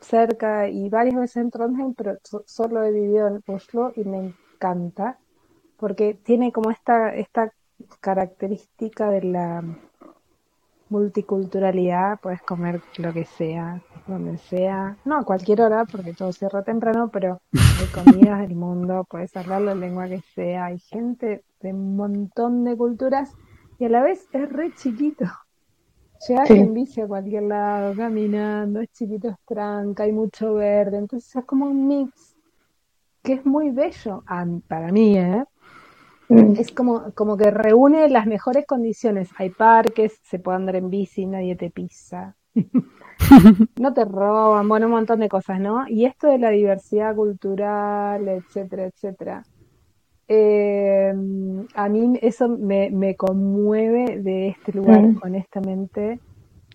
[0.00, 4.32] cerca y varias veces en Trondheim, pero so- solo he vivido en Oslo y me
[4.54, 5.18] encanta
[5.76, 7.52] porque tiene como esta, esta
[8.00, 9.64] característica de la
[10.90, 16.64] multiculturalidad, puedes comer lo que sea, donde sea, no a cualquier hora porque todo cierra
[16.64, 17.40] temprano, pero
[17.76, 22.64] hay comidas del mundo, puedes hablar la lengua que sea, hay gente de un montón
[22.64, 23.36] de culturas
[23.78, 25.26] y a la vez es re chiquito.
[26.28, 26.54] Llegas Sí.
[26.56, 31.44] en bici a cualquier lado, caminando, es chiquito, es tranca, hay mucho verde, entonces es
[31.46, 32.36] como un mix
[33.22, 35.44] que es muy bello, a- para mí, ¿eh?
[36.30, 36.54] Mm.
[36.58, 39.30] Es como, como que reúne las mejores condiciones.
[39.36, 42.36] Hay parques, se puede andar en bici, nadie te pisa.
[43.78, 45.86] No te roban, bueno, un montón de cosas, ¿no?
[45.88, 49.42] Y esto de la diversidad cultural, etcétera, etcétera.
[50.26, 51.12] Eh,
[51.74, 55.20] a mí eso me, me conmueve de este lugar, Mm.
[55.22, 56.20] honestamente.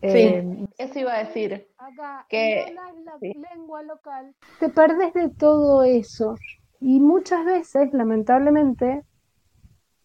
[0.01, 1.68] Eh, Eso iba a decir.
[1.78, 3.34] acá Que- no hablas la sí.
[3.56, 4.36] lengua local.
[4.60, 6.36] Te perdés de todo eso.
[6.80, 9.01] Y muchas veces, lamentablemente,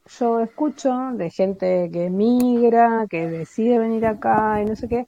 [0.07, 5.07] yo escucho de gente que migra, que decide venir acá y no sé qué,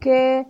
[0.00, 0.46] que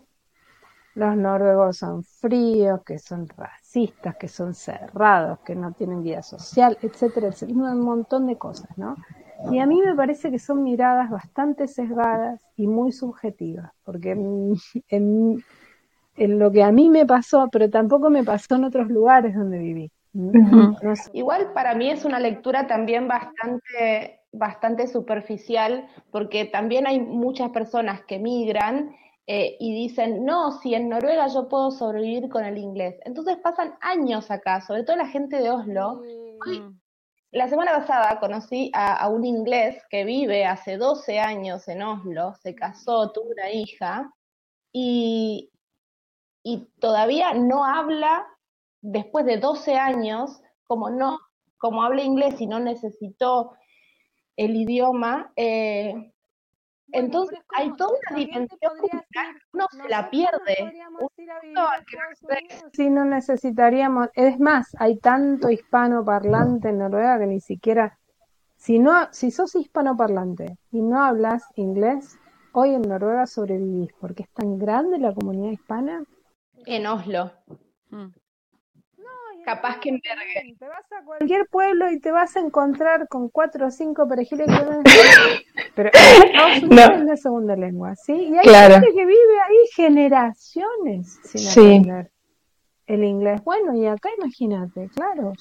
[0.95, 6.77] los noruegos son fríos, que son racistas, que son cerrados, que no tienen vida social,
[6.83, 8.97] etcétera, etcétera, un montón de cosas, ¿no?
[9.51, 15.43] Y a mí me parece que son miradas bastante sesgadas y muy subjetivas, porque en,
[16.17, 19.91] lo que a mí me pasó, pero tampoco me pasó en otros lugares donde viví.
[21.13, 28.03] Igual para mí es una lectura también bastante, bastante superficial, porque también hay muchas personas
[28.07, 28.95] que migran
[29.27, 32.99] eh, y dicen, no, si en Noruega yo puedo sobrevivir con el inglés.
[33.05, 36.03] Entonces pasan años acá, sobre todo la gente de Oslo.
[37.31, 42.57] la semana pasada conocí a, un inglés que vive hace 12 años en Oslo, se
[42.57, 44.13] casó, tuvo una hija
[44.73, 45.53] y,
[46.43, 48.27] y todavía no habla,
[48.81, 51.19] después de 12 años, como no,
[51.59, 53.53] como habla inglés y no necesitó
[54.37, 56.13] el idioma, eh,
[56.93, 60.57] entonces hay toda una dimensión cultural uno se la pierde.
[62.73, 67.99] Si no necesitaríamos, es más, hay tanto hispanoparlante en Noruega que ni siquiera,
[68.57, 72.19] si no, si sos hispanoparlante y no hablas inglés,
[72.53, 76.03] hoy en Noruega sobrevivís, porque es tan grande la comunidad hispana.
[76.67, 77.31] En Oslo.
[77.91, 78.20] Mm
[79.55, 80.57] capaz que envergue.
[80.59, 84.47] Te vas a cualquier pueblo y te vas a encontrar con cuatro o cinco perejiles
[84.47, 85.91] que pero
[86.69, 86.95] no.
[86.95, 88.13] es la segunda lengua, ¿sí?
[88.13, 92.11] Y hay gente que vive ahí generaciones sin aprender
[92.87, 93.43] el inglés.
[93.45, 95.33] Bueno, y acá imagínate, claro.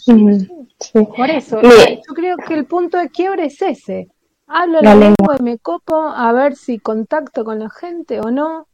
[0.93, 4.07] Por eso, yo creo que el punto de quiebre es ese.
[4.47, 8.67] Hablo la, lengua y me copo a ver si contacto con la gente o no.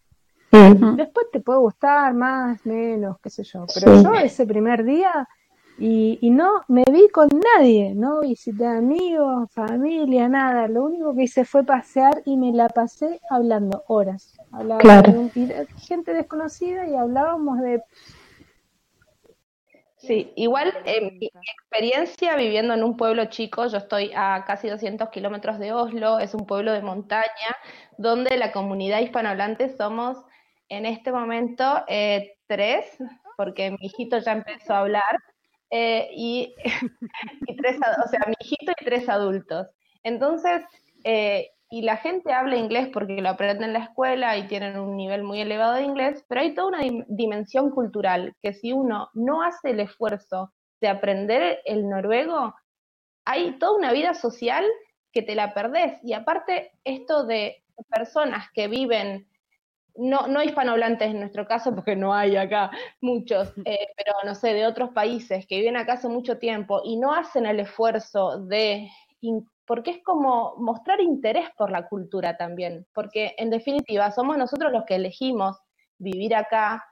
[0.96, 3.66] Después te puede gustar más, menos, qué sé yo.
[3.74, 5.28] Pero yo ese primer día
[5.78, 7.28] y, y, no me vi con
[7.58, 10.68] nadie, no visité amigos, familia, nada.
[10.68, 14.38] Lo único que hice fue pasear y me la pasé hablando horas.
[14.52, 17.82] Hablaba con gente desconocida y hablábamos de
[20.06, 25.10] Sí, igual en mi experiencia viviendo en un pueblo chico, yo estoy a casi 200
[25.10, 27.56] kilómetros de Oslo, es un pueblo de montaña,
[27.98, 30.18] donde la comunidad hispanohablante somos
[30.70, 32.86] en este momento eh, tres,
[33.38, 35.18] porque mi hijito ya empezó a hablar,
[35.70, 36.56] eh, y,
[37.58, 39.68] tres, o sea, mi hijito y tres adultos.
[40.04, 40.64] Entonces,
[41.04, 44.96] eh, y la gente habla inglés porque lo aprenden en la escuela y tienen un
[44.96, 49.42] nivel muy elevado de inglés, pero hay toda una dimensión cultural que si uno no
[49.42, 52.54] hace el esfuerzo de aprender el noruego,
[53.26, 54.64] hay toda una vida social
[55.12, 56.00] que te la perdés.
[56.04, 59.28] Y aparte, esto de personas que viven
[59.98, 62.72] no, no hispanohablantes en nuestro caso, porque no hay acá
[63.02, 66.98] muchos, eh, pero no sé, de otros países que viven acá hace mucho tiempo y
[66.98, 68.90] no hacen el esfuerzo de,
[69.66, 74.86] porque es como mostrar interés por la cultura también, porque en definitiva somos nosotros los
[74.86, 75.58] que elegimos
[75.98, 76.86] vivir acá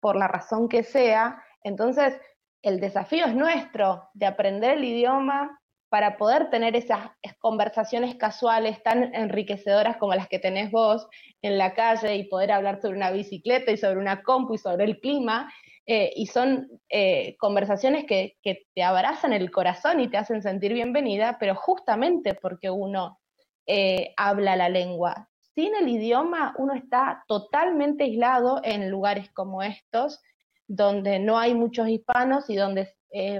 [0.00, 2.18] por la razón que sea, entonces
[2.62, 5.59] el desafío es nuestro de aprender el idioma,
[5.90, 7.10] para poder tener esas
[7.40, 11.08] conversaciones casuales tan enriquecedoras como las que tenés vos
[11.42, 14.84] en la calle y poder hablar sobre una bicicleta y sobre una compu y sobre
[14.84, 15.52] el clima.
[15.86, 21.36] Eh, y son eh, conversaciones que, te abrazan el corazón y te hacen sentir bienvenida,
[21.40, 23.18] pero justamente porque uno
[23.66, 25.28] eh, habla la lengua.
[25.56, 30.20] Sin el idioma uno está totalmente aislado en lugares como estos,
[30.68, 32.94] donde no hay muchos hispanos y donde,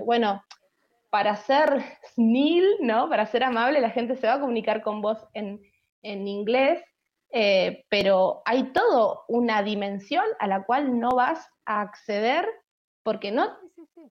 [0.04, 0.42] bueno,
[1.10, 1.84] para ser
[2.14, 3.08] snil, ¿no?
[3.08, 5.60] Para ser amable, la gente se va a comunicar con vos en,
[6.02, 6.82] inglés,
[7.30, 12.48] eh, pero hay todo una dimensión a la cual no vas a acceder
[13.02, 13.48] porque no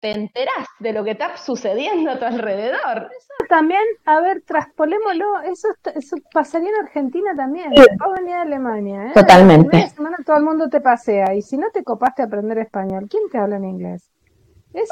[0.02, 3.10] te enterás de lo que está sucediendo a tu alrededor.
[3.18, 7.72] Eso también, a ver, traspolémoslo, eso, eso pasaría en Argentina también.
[7.72, 9.12] Vos venís de Alemania, ¿eh?
[9.14, 9.90] Totalmente.
[9.90, 13.24] Semana todo el mundo te pasea y si no te copaste a aprender español, ¿quién
[13.30, 14.10] te habla en inglés?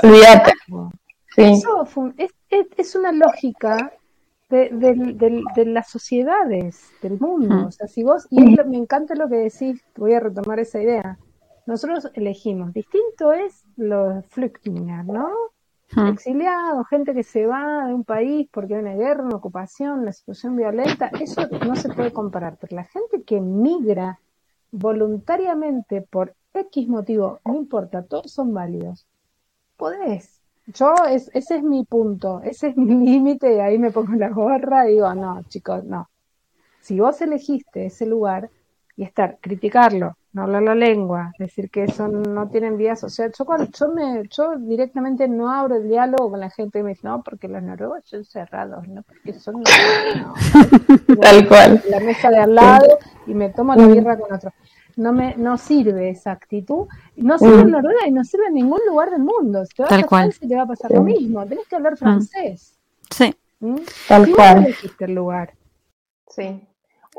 [0.03, 0.53] Olvídate.
[1.37, 1.85] Eso
[2.77, 3.93] es, una lógica
[4.49, 7.67] de, las sociedades, del mundo.
[7.67, 11.19] O sea, si vos, y me encanta lo que decís, voy a retomar esa idea.
[11.67, 15.29] Nosotros elegimos, distinto es los flüchtlingers, ¿no?
[16.09, 20.11] Exiliados, gente que se va de un país porque hay una guerra, una ocupación, una
[20.11, 22.57] situación violenta, eso no se puede comparar.
[22.59, 24.19] Pero la gente que migra
[24.71, 29.05] voluntariamente por X motivo, no importa, todos son válidos.
[29.77, 30.36] Podés
[30.67, 34.29] yo, es, ese es mi punto, ese es mi límite y ahí me pongo la
[34.29, 36.09] gorra y digo, no, chicos, no.
[36.81, 38.49] Si vos elegiste ese lugar
[38.95, 43.29] y estar, criticarlo, no hablar la lengua, decir que son, no tienen vías, o sea,
[43.37, 46.89] yo cuando, yo me, yo directamente no abro el diálogo con la gente y me
[46.89, 49.63] dice, no, porque los noruegos son cerrados, no, porque son
[51.21, 51.83] tal cual.
[51.89, 54.51] La mesa de al lado y me tomo la birra con otro.
[54.97, 58.79] No me, no sirve esa actitud, no sirve en Noruega y no sirve en ningún
[58.87, 59.63] lugar del mundo.
[59.65, 60.21] Si te vas Tal a cual.
[60.23, 62.77] Francia te va a pasar lo mismo, tenés que hablar francés.
[63.11, 63.33] Sí.
[63.59, 63.75] ¿Mm?
[64.07, 64.57] Tal Si cual.
[64.65, 65.53] elegiste el lugar.
[66.29, 66.61] Sí.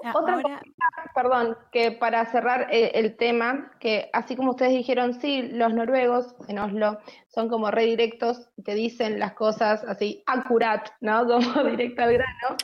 [0.04, 4.72] Ah, Otra ahora- cosa, perdón, que para cerrar eh, el tema, que así como ustedes
[4.72, 6.98] dijeron, sí, los noruegos en Oslo
[7.28, 11.26] son como redirectos, te dicen las cosas así, acurat, ¿no?
[11.62, 12.56] Como directo al grano.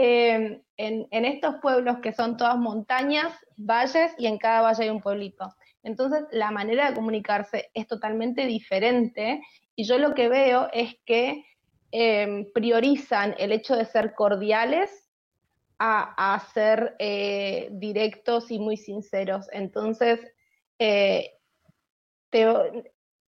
[0.00, 5.00] Eh, en, estos pueblos que son todas montañas, valles y en cada valle hay un
[5.00, 5.52] pueblito.
[5.82, 9.42] Entonces, la manera de comunicarse es totalmente diferente
[9.74, 11.44] y yo lo que veo es que
[11.90, 15.10] eh, priorizan el hecho de ser cordiales
[15.80, 19.48] a, ser eh, directos y muy sinceros.
[19.52, 20.20] Entonces,
[20.78, 21.32] eh,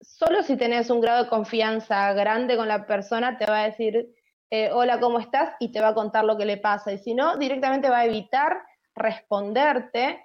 [0.01, 4.13] solo si tenés un grado de confianza grande con la persona, te va a decir,
[4.51, 5.55] eh, hola, ¿cómo estás?
[5.59, 6.91] Y te va a contar lo que le pasa.
[6.91, 8.63] Y si no, directamente va a evitar
[8.95, 10.23] responderte.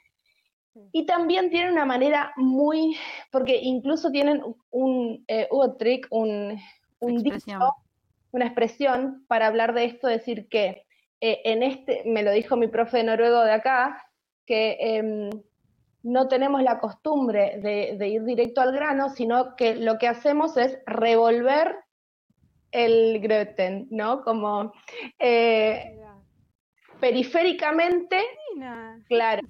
[0.92, 2.96] Y también tienen una manera muy,
[3.30, 5.48] porque incluso tienen un eh,
[5.78, 6.58] trick, un,
[7.00, 7.60] un Expresión.
[7.60, 7.74] dicho,
[8.32, 10.84] una expresión para hablar de esto, decir que
[11.20, 14.04] eh, en este, me lo dijo mi profe de noruego de acá,
[14.46, 15.30] que em,
[16.02, 20.56] no tenemos la costumbre de, de ir directo al grano, sino que lo que hacemos
[20.56, 21.83] es revolver
[22.74, 24.22] el gröten, ¿no?
[24.22, 24.72] Como
[25.18, 25.96] eh,
[27.00, 28.20] periféricamente,
[29.08, 29.42] claro,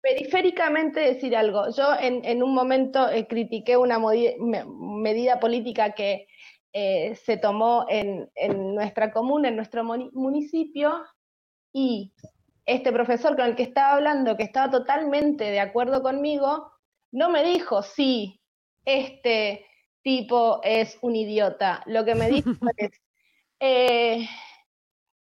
[0.00, 1.70] periféricamente decir algo.
[1.70, 6.26] Yo en, en un momento eh, critiqué una me- medida política que
[6.72, 11.04] eh, se tomó en, en nuestra comuna, en nuestro municipio,
[11.72, 12.12] y
[12.66, 16.72] este profesor con el que estaba hablando, que estaba totalmente de acuerdo conmigo,
[17.12, 18.40] no me dijo, sí,
[18.84, 19.66] este
[20.04, 21.82] tipo es un idiota.
[21.86, 22.92] Lo que me dijo es,
[23.58, 24.28] eh,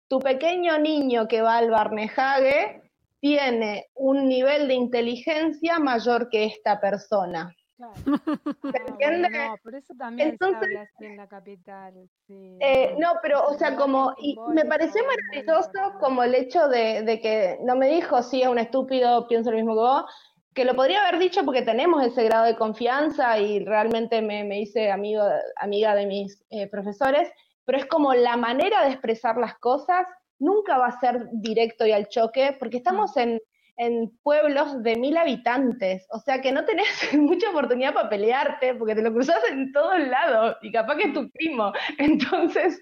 [0.08, 2.82] tu pequeño niño que va al Barnehage
[3.20, 7.54] tiene un nivel de inteligencia mayor que esta persona.
[8.72, 9.30] ¿Se entiende?
[9.30, 11.94] No, por eso también Entonces- se habla así en la capital.
[12.28, 12.58] sí.
[12.60, 17.20] Eh, no, pero, o sea, como, y me pareció maravilloso como el hecho de, de
[17.20, 20.06] que no me dijo, sí, es un estúpido, pienso lo mismo que vos,
[20.54, 24.62] que lo podría haber dicho porque tenemos ese grado de confianza y realmente me, me
[24.62, 25.24] hice amigo,
[25.58, 27.30] amiga de mis eh, profesores,
[27.66, 30.08] pero es como la manera de expresar las cosas
[30.40, 33.40] nunca va a ser directo y al choque, porque estamos en,
[33.78, 38.96] en pueblos de mil habitantes, o sea que no tenés mucha oportunidad para pelearte, porque
[38.96, 41.72] te lo cruzas en todos lados, y capaz que es tu primo.
[41.98, 42.80] Entonces,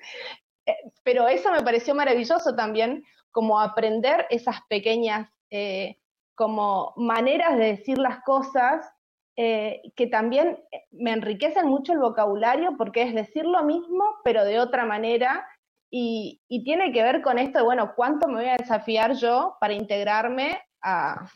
[0.66, 5.98] eh, pero eso me pareció maravilloso también, como aprender esas pequeñas eh,
[6.36, 8.90] como maneras de decir las cosas
[9.38, 14.60] eh, que también me enriquecen mucho el vocabulario porque es decir lo mismo pero de
[14.60, 15.48] otra manera.
[15.92, 19.56] Y, y tiene que ver con esto de, bueno, ¿cuánto me voy a desafiar yo
[19.62, 21.28] para integrarme a,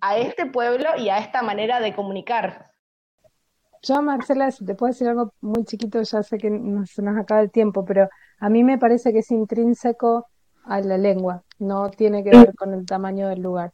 [0.00, 2.70] a este pueblo y a esta manera de comunicar?
[3.82, 7.16] Yo, Marcela, si te puedo decir algo muy chiquito, ya sé que no- se nos
[7.18, 8.08] acaba el tiempo, pero
[8.38, 10.26] a mí me parece que es intrínseco
[10.64, 13.72] a la lengua, no tiene que ver con el tamaño del lugar,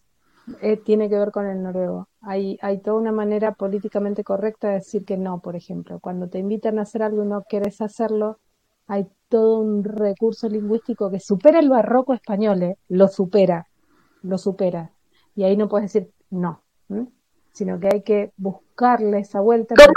[0.61, 2.09] eh, tiene que ver con el noruego.
[2.20, 6.01] Hay, hay toda una manera políticamente correcta de decir que no, por ejemplo.
[6.01, 8.38] Cuando te invitan a hacer algo y no quieres hacerlo,
[8.86, 13.68] hay todo un recurso lingüístico que supera el barroco español, eh, lo supera,
[14.22, 14.91] lo supera.
[15.36, 16.62] Y ahí no puedes decir no.
[17.53, 19.74] sino que hay que buscarle esa vuelta.
[19.76, 19.93] ¿Cómo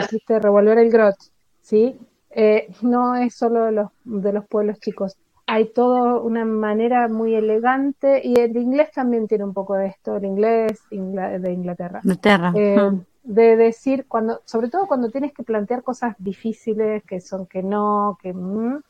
[0.00, 1.16] dijiste, revolver el grot,
[1.62, 1.98] ¿sí?
[2.30, 5.16] Eh, no es solo de los, de los pueblos chicos.
[5.48, 10.16] Hay toda una manera muy elegante y el inglés también tiene un poco de esto,
[10.16, 12.00] el inglés Ingla- de Inglaterra.
[12.04, 12.52] Inglaterra.
[12.54, 13.00] Eh, Mm.
[13.24, 18.18] de decir, cuando, sobre todo cuando tienes que plantear cosas difíciles, que son que no,
[18.22, 18.80] que mm,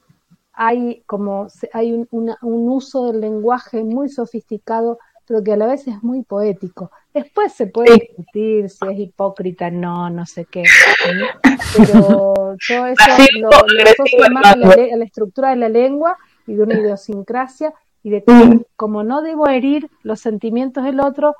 [0.52, 5.56] hay como se- hay un, una- un uso del lenguaje muy sofisticado, pero que a
[5.56, 6.90] la vez es muy poético.
[7.12, 10.64] Después se puede discutir si es hipócrita, no, no sé qué.
[10.64, 11.50] ¿sí?
[11.76, 13.04] Pero yo eso
[13.40, 16.16] lo, lo asocio más a la, a la estructura de la lengua
[16.49, 17.72] y de una idiosincrasia
[18.03, 18.62] y de Mm.
[18.76, 21.34] como no debo herir los sentimientos del otro,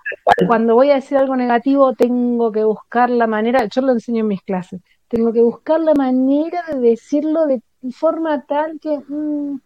[0.47, 4.29] cuando voy a decir algo negativo tengo que buscar la manera, yo lo enseño en
[4.29, 9.61] mis clases, tengo que buscar la manera de decirlo de forma tal que, mm,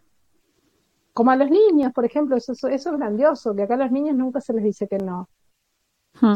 [1.14, 3.90] como a los niños, por ejemplo, eso, eso, eso es grandioso, que acá a los
[3.90, 5.28] niños nunca se les dice que no.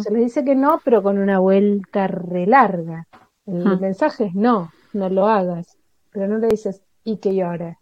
[0.03, 3.07] Se les dice que no, pero con una vuelta re larga.
[3.47, 3.81] El Mm.
[3.81, 5.77] mensaje es no, no lo hagas,
[6.11, 7.79] pero no le dices y que llore.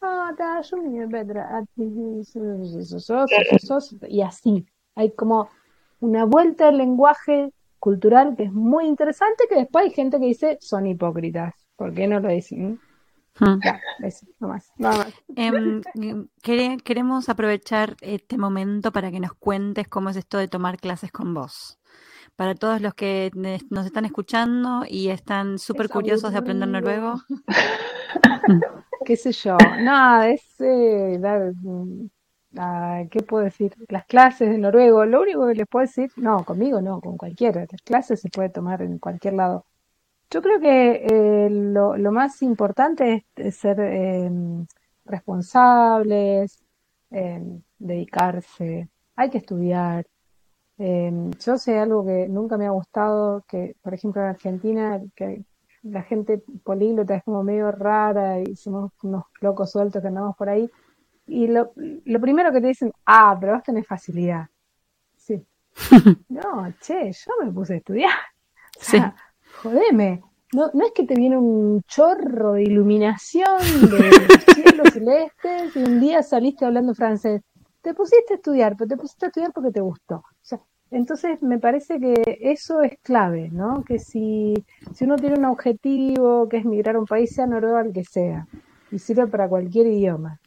[0.00, 1.64] Ah, yo me Petra, ah,
[4.08, 4.66] y así.
[4.94, 5.48] Hay como
[6.00, 10.58] una vuelta al lenguaje cultural que es muy interesante, que después hay gente que dice
[10.60, 11.54] son hipócritas.
[11.76, 12.80] ¿Por qué no lo dicen?
[13.38, 13.60] Hmm.
[15.36, 20.78] Em, em, queremos aprovechar este momento para que nos cuentes cómo es esto de tomar
[20.78, 21.78] clases con vos.
[22.34, 23.30] Para todos los que
[23.70, 27.14] nos están escuchando y están súper curiosos de aprender noruego.
[29.08, 29.56] ¿Qué sé yo?
[29.80, 31.18] Nada, es eh,
[33.10, 33.74] ¿qué puedo decir?
[33.88, 37.62] Las clases de noruego, lo único que les puedo decir, no, conmigo no, con cualquiera,
[37.70, 39.64] las clases se puede tomar en cualquier lado.
[40.30, 44.66] Yo creo que eh, lo, más importante es, ser em,
[45.06, 46.58] responsables,
[47.10, 50.06] em, dedicarse, hay que estudiar.
[50.78, 55.44] Em, yo sé algo que nunca me ha gustado, que por ejemplo en Argentina, que
[55.90, 60.48] la gente políglota es como medio rara y somos unos locos sueltos que andamos por
[60.48, 60.70] ahí
[61.28, 64.48] y lo, lo primero que te dicen, ah, pero vos tenés facilidad.
[65.16, 65.44] Sí.
[66.28, 68.18] no, che, yo me puse a estudiar.
[68.80, 69.14] O sea,
[69.62, 70.22] jodeme.
[70.54, 74.10] No, no es que te viene un chorro de iluminación de
[74.54, 77.42] cielos celestes y un día saliste hablando francés.
[77.82, 80.24] Te pusiste a estudiar, pero te pusiste a estudiar porque te gustó.
[80.90, 83.84] Entonces me parece que eso es clave, ¿no?
[83.84, 84.54] Que si,
[84.94, 88.04] si uno tiene un objetivo que es migrar a un país, sea noruego al que
[88.04, 88.46] sea,
[88.90, 90.40] y sirve para cualquier idioma,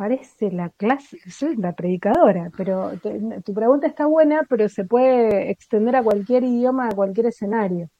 [0.00, 2.92] parece la clase, soy la predicadora, pero
[3.44, 7.90] tu pregunta está buena, pero se puede extender a cualquier idioma, a cualquier escenario.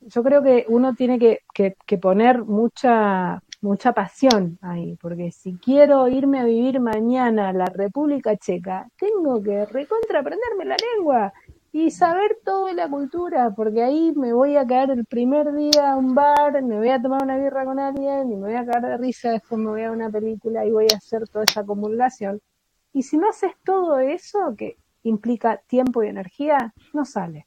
[0.00, 6.08] Yo creo que uno tiene que, que, poner mucha, mucha pasión ahí, porque si quiero
[6.08, 11.32] irme a vivir mañana a la República Checa, tengo que recontra aprenderme la lengua
[11.70, 15.96] y saber toda la cultura, porque ahí me voy a caer el primer día a
[15.96, 18.82] un bar, me voy a tomar una birra con alguien y me voy a caer
[18.82, 22.40] de risa, después me voy a una película y voy a hacer toda esa acumulación.
[22.92, 27.46] Y si no haces todo eso, que implica tiempo y energía, no sale.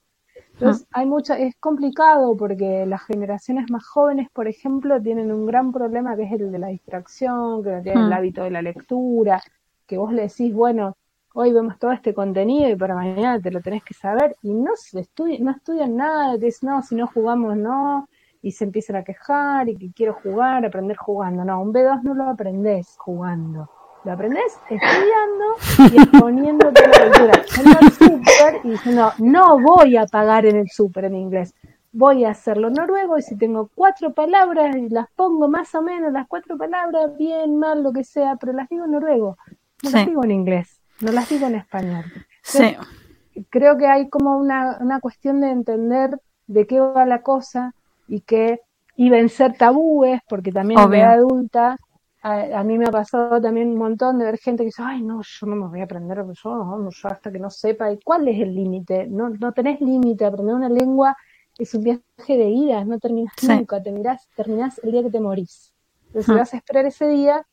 [0.57, 5.73] Entonces, hay mucha, es complicado porque las generaciones más jóvenes, por ejemplo, tienen un gran
[5.73, 8.17] problema que es el de la distracción, que no tienen el ah.
[8.17, 9.41] hábito de la lectura,
[9.85, 10.95] que vos le decís, bueno,
[11.33, 14.71] hoy vemos todo este contenido y para mañana te lo tenés que saber y no
[14.75, 18.07] se estudia, no estudian nada, te dicen, no, si no jugamos no,
[18.41, 21.43] y se empiezan a quejar y que quiero jugar, aprender jugando.
[21.43, 23.69] No, un B2 no lo aprendés jugando.
[24.05, 27.43] Lo aprendés estudiando y exponiéndote la cultura.
[27.55, 31.53] Yendo al súper y diciendo, no voy a pagar en el súper en inglés.
[31.91, 36.13] Voy a hacerlo noruego y si tengo cuatro palabras y las pongo más o menos,
[36.13, 39.37] las cuatro palabras, bien, mal, lo que sea, pero las digo en noruego,
[39.83, 42.05] no las digo en inglés no las digo en español.
[42.43, 42.75] sí.
[43.49, 47.73] Creo que hay como una, una cuestión de entender de qué va la cosa
[48.07, 48.61] y que
[48.95, 51.77] y vencer tabúes, porque también en edad adulta
[52.27, 55.21] a, mí me ha pasado también un montón de ver gente que dice, ay, no,
[55.21, 57.91] yo no me voy a aprender, yo, no, yo hasta que no sepa.
[57.91, 59.05] ¿Y cuál es el límite?
[59.07, 61.15] No, no tenés límite, aprender una lengua
[61.57, 65.73] es un viaje de ida, no terminas nunca, terminás, terminás el día que te morís.
[66.07, 67.45] Entonces, si vas a esperar ese día,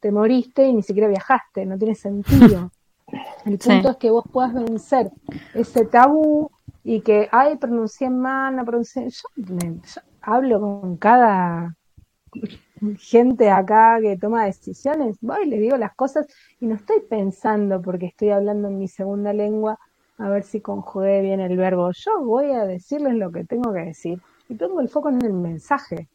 [0.00, 2.70] te moriste y ni siquiera viajaste, no tiene sentido.
[3.46, 5.12] El punto es que vos puedas vencer
[5.54, 6.50] ese tabú
[6.82, 9.08] y que, ay, pronuncié mal, no pronuncié.
[9.08, 9.28] Yo,
[10.20, 11.76] hablo con cada
[12.98, 16.26] gente acá que toma decisiones, voy y le digo las cosas
[16.60, 19.78] y no estoy pensando porque estoy hablando en mi segunda lengua
[20.18, 21.90] a ver si conjugué bien el verbo.
[21.92, 25.32] Yo voy a decirles lo que tengo que decir y pongo el foco en el
[25.32, 26.08] mensaje,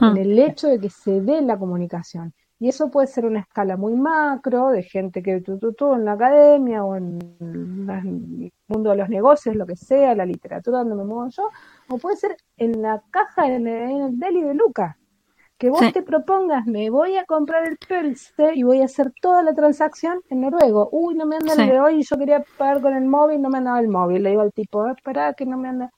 [0.00, 2.32] en el hecho de que se dé la comunicación.
[2.58, 6.06] Y eso puede ser una escala muy macro, de gente que tú, tú, tú en
[6.06, 10.94] la academia o en el mundo de los negocios, lo que sea, la literatura donde
[10.94, 11.50] me muevo yo,
[11.88, 14.96] o puede ser en la caja, en el, deli de Luca.
[15.58, 19.42] Que vos te propongas, me voy a comprar el Pölste y voy a hacer toda
[19.42, 20.90] la transacción en noruego.
[20.92, 23.58] Uy, no me anda el de hoy, yo quería pagar con el móvil, no me
[23.58, 24.22] andaba el móvil.
[24.22, 25.90] Le digo al tipo, espera que no me anda.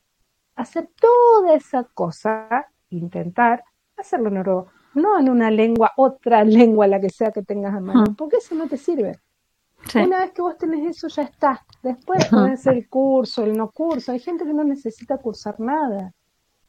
[0.55, 3.65] Hacer toda esa cosa, intentar
[3.97, 7.81] hacerlo en noruego no en una lengua, otra lengua, la que sea que tengas a
[7.81, 9.19] mano, porque eso no te sirve.
[9.95, 11.65] Una vez que vos tenés eso, ya está.
[11.83, 14.11] Después ser el curso, el no curso.
[14.13, 16.13] Hay gente que no necesita cursar nada,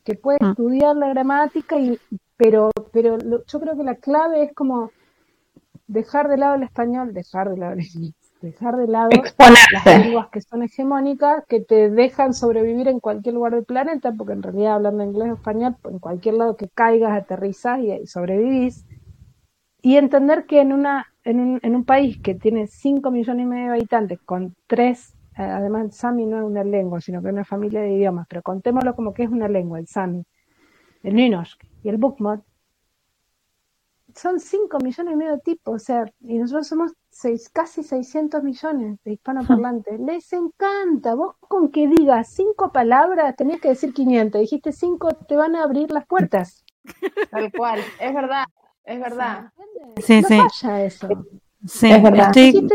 [0.04, 2.00] que puede estudiar la gramática, y,
[2.40, 4.92] pero, pero yo creo que la clave es como
[5.88, 10.30] dejar de lado el español, dejar de lado el inglés, dejar de lado las lenguas
[10.30, 14.76] que son hegemónicas, que te dejan sobrevivir en cualquier lugar del planeta, porque en realidad
[14.76, 18.86] hablando inglés o español, en cualquier lado que caigas, aterrizas y sobrevivís,
[19.82, 23.48] y entender que en, una, en, un, en un país que tiene 5 millones y
[23.48, 27.28] medio de habitantes, con tres, eh, además el sami no es una lengua, sino que
[27.28, 30.24] es una familia de idiomas, pero contémoslo como que es una lengua, el sami,
[31.04, 32.44] el ninosh y el bukmot,
[34.16, 38.44] son 5 millones y medio de tipos, o sea, y nosotros somos seis, casi 600
[38.44, 40.00] millones de hispanoparlantes.
[40.00, 41.16] Les encanta.
[41.16, 44.42] Vos con que digas cinco palabras, tenías que decir 500.
[44.42, 46.64] Dijiste cinco, te van a abrir las puertas.
[47.32, 48.46] Tal cual, es verdad,
[48.84, 49.52] es verdad.
[50.04, 50.38] Sí, no sí.
[50.38, 51.08] falla eso.
[51.66, 52.28] Sí, Es verdad.
[52.36, 52.68] estoy,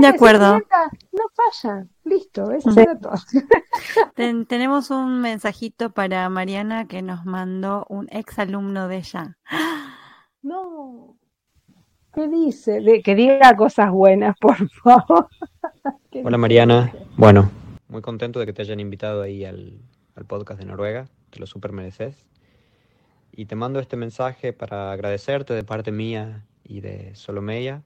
[0.00, 0.60] de acuerdo.
[0.60, 1.86] 500, No falla.
[2.04, 2.80] Listo, eso Sí.
[2.80, 3.12] era todo.
[4.14, 9.36] Ten- tenemos un mensajito para Mariana que nos mandó un ex alumno de ella.
[10.42, 11.16] No.
[12.14, 12.80] ¿Qué dice?
[12.80, 15.28] De- que diga cosas buenas, por favor.
[16.10, 16.38] ¿Qué Hola dice?
[16.38, 17.50] Mariana, bueno,
[17.88, 19.80] muy contento de que te hayan invitado ahí al,
[20.14, 22.24] al podcast de Noruega, te lo súper mereces.
[23.32, 27.82] Y te mando este mensaje para agradecerte de parte mía y de Solomeya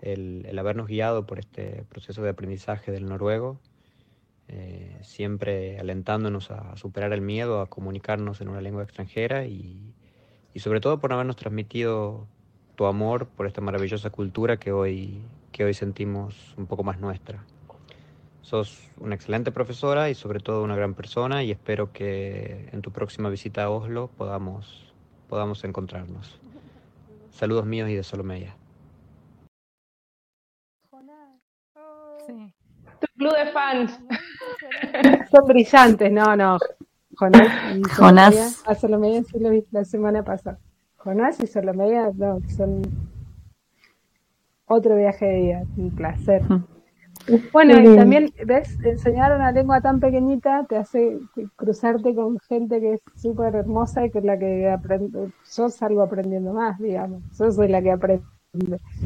[0.00, 3.60] el, el habernos guiado por este proceso de aprendizaje del noruego,
[4.48, 9.92] eh, siempre alentándonos a superar el miedo, a comunicarnos en una lengua extranjera y,
[10.56, 12.26] sobre todo por habernos transmitido
[12.76, 15.20] tu amor por esta maravillosa cultura que hoy,
[15.52, 17.44] que hoy sentimos un poco más nuestra.
[18.42, 22.92] Sos una excelente profesora y sobre todo una gran persona y espero que en tu
[22.92, 24.94] próxima visita a Oslo podamos,
[25.28, 26.38] podamos encontrarnos.
[27.32, 28.56] Saludos míos y de Solomeya.
[32.26, 32.52] Sí.
[33.00, 34.00] Tu club de fans.
[35.30, 36.58] Son brillantes, no, no.
[37.16, 38.62] Jonás y Jonás.
[38.66, 40.58] A Solomeya sí lo vi la semana pasada.
[40.96, 42.82] Jonás y Solomeya, no, son
[44.66, 46.42] otro viaje de vida, un placer.
[46.50, 46.64] Mm.
[47.52, 48.78] Bueno, y también, ¿ves?
[48.84, 51.18] Enseñar una lengua tan pequeñita te hace
[51.56, 56.52] cruzarte con gente que es súper hermosa y con la que aprende, yo salgo aprendiendo
[56.52, 57.22] más, digamos.
[57.38, 58.24] Yo soy la que aprende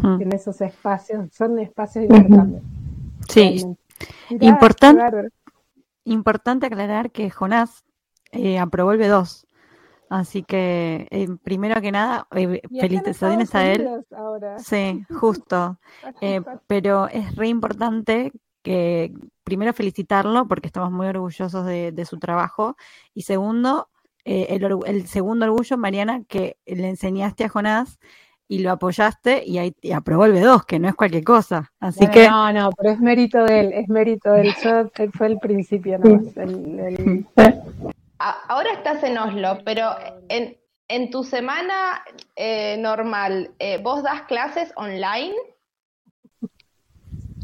[0.02, 0.20] Mm.
[0.22, 2.60] en esos espacios, son espacios de intercambio.
[3.30, 3.64] Sí.
[4.30, 5.30] Mirá, Importan-
[6.04, 7.84] importante aclarar que Jonás
[8.32, 9.46] eh, aprobó el B2.
[10.08, 13.88] Así que, eh, primero que nada, eh, felicitaciones a él.
[14.16, 14.58] Ahora.
[14.58, 15.78] Sí, justo.
[16.20, 19.12] Eh, pero es re importante que
[19.44, 22.76] primero felicitarlo porque estamos muy orgullosos de, de su trabajo
[23.14, 23.88] y segundo,
[24.24, 27.98] eh, el segundo orgullo, Mariana, que le enseñaste a Jonás
[28.50, 31.70] y lo apoyaste y, ahí, y aprobó el B2, que no es cualquier cosa.
[31.78, 34.54] Así Bueno, que No, no, pero es mérito de él, es mérito de él.
[34.64, 36.36] Yo, él fue el principio nomás.
[36.36, 37.24] el-
[38.18, 39.90] Ahora estás en Oslo, pero
[40.28, 40.56] en,
[40.88, 42.02] en tu semana
[42.34, 45.34] eh, normal, eh, ¿vos das clases online?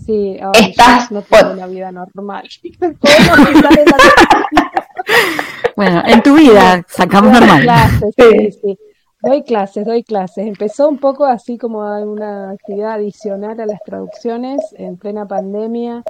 [0.04, 2.48] sí, ahora Estás no tengo una vida normal.
[5.76, 7.62] Bueno, en tu vida sacamos normal.
[7.62, 8.78] clases, sí, sí.
[9.26, 10.46] Doy clases, doy clases.
[10.46, 16.04] Empezó un poco así como una actividad adicional a las traducciones en plena pandemia,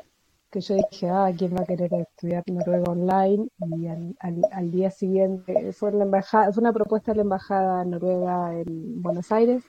[0.51, 3.49] que yo dije, ah, ¿quién va a querer estudiar noruego online?
[3.71, 7.87] Y al, al- al día siguiente fue la embajada, fue una propuesta de la embajada
[7.87, 9.64] noruega en Buenos Aires,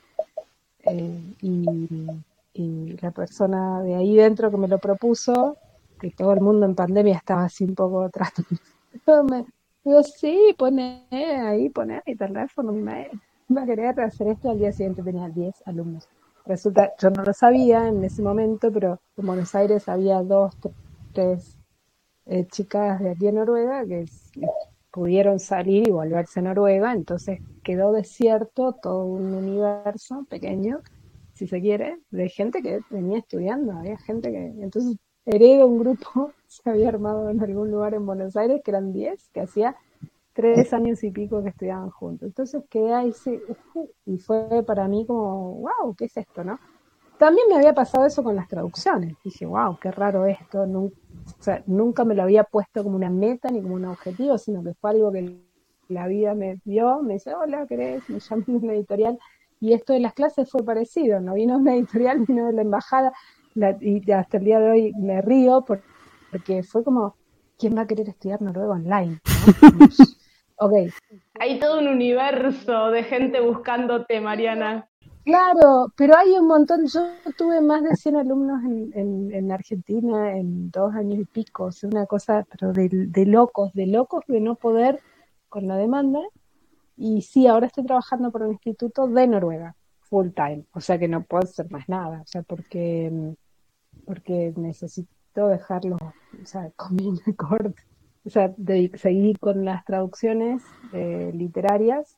[0.84, 5.56] eh, y, la persona de ahí dentro que me lo propuso,
[6.02, 8.10] que todo el mundo en pandemia estaba así un poco.
[9.30, 9.46] Me,
[9.86, 13.22] Digo, sí, pone ahí, pone mi teléfono, mi mail.
[13.56, 16.08] Va a querer hacer esto al día siguiente, tenía 10 alumnos.
[16.46, 20.56] Resulta, yo no lo sabía en ese momento, pero en Buenos Aires había dos,
[21.14, 21.58] tres
[22.26, 24.06] eh, chicas de aquí en Noruega que
[24.92, 30.82] pudieron salir y volverse a Noruega, entonces quedó desierto todo un universo pequeño,
[31.34, 36.32] si se quiere, de gente que venía estudiando, había gente que, entonces heredo un grupo,
[36.48, 39.76] se había armado en algún lugar en Buenos Aires, que eran 10, que hacía
[40.38, 42.28] tres años y pico que estudiaban juntos.
[42.28, 43.12] Entonces quedé ahí,
[44.06, 46.60] y fue para mí como, wow, ¿qué es esto, no?
[47.18, 49.18] También me había pasado eso con las traducciones.
[49.24, 50.66] Dije, wow, qué raro esto.
[50.68, 50.94] Nun-
[51.40, 54.64] o sea, nunca me lo había puesto como una meta ni como un objetivo, sino
[54.64, 55.42] que fue algo que
[55.90, 57.02] la vida me dio.
[57.04, 58.04] Me dice, hola, ¿querés?
[58.10, 59.20] Me llamé a una editorial.
[59.60, 61.20] Y esto de las clases fue parecido.
[61.22, 63.14] No vino una editorial, vino de la embajada.
[63.56, 65.84] La- y hasta el día de hoy me río por-
[66.32, 67.18] porque fue como,
[67.58, 69.20] ¿quién va a querer estudiar noruego online?
[69.72, 69.88] ¿no?
[70.58, 70.74] ok,
[71.40, 74.88] Hay todo un universo de gente buscándote, Mariana.
[75.28, 76.88] Claro, pero hay un montón.
[76.88, 77.02] Yo
[77.38, 81.66] tuve más de 100 alumnos en, en, en Argentina en dos años y pico.
[81.66, 85.02] O sea, una cosa, pero de, de locos, de locos de no poder
[85.50, 86.22] con la demanda.
[86.96, 90.66] Y sí, ahora estoy trabajando por un instituto de Noruega, full time.
[90.72, 92.22] O sea que no puedo hacer más nada.
[92.22, 93.36] O sea, porque,
[94.06, 97.84] porque necesito dejarlo, o sea, comida corta.
[98.28, 102.18] O sea, de- seguir con las traducciones eh, literarias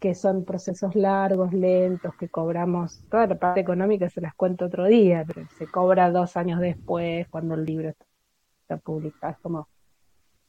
[0.00, 4.86] que son procesos largos, lentos, que cobramos, toda la parte económica se las cuento otro
[4.86, 7.90] día, pero se cobra dos años después cuando el libro
[8.62, 9.32] está publicado.
[9.34, 9.68] Es como,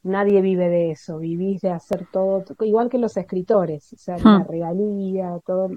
[0.02, 4.42] nadie vive de eso, vivís de hacer todo, igual que los escritores, o sea, la
[4.42, 4.42] Hmm.
[4.44, 5.70] regalía, todo,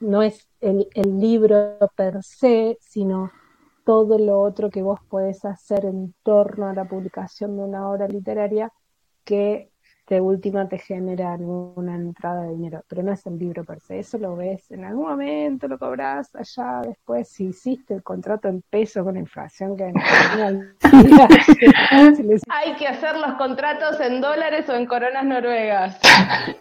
[0.00, 3.34] no es el, el libro per se, sino
[3.84, 8.08] todo lo otro que vos podés hacer en torno a la publicación de una obra
[8.08, 8.72] literaria
[9.24, 9.71] que
[10.12, 14.00] de última te genera alguna entrada de dinero, pero no es el libro per se,
[14.00, 18.62] eso lo ves en algún momento, lo cobras allá después, si hiciste el contrato en
[18.68, 19.84] peso con inflación que
[22.50, 25.98] hay que hacer los contratos en dólares o en coronas noruegas.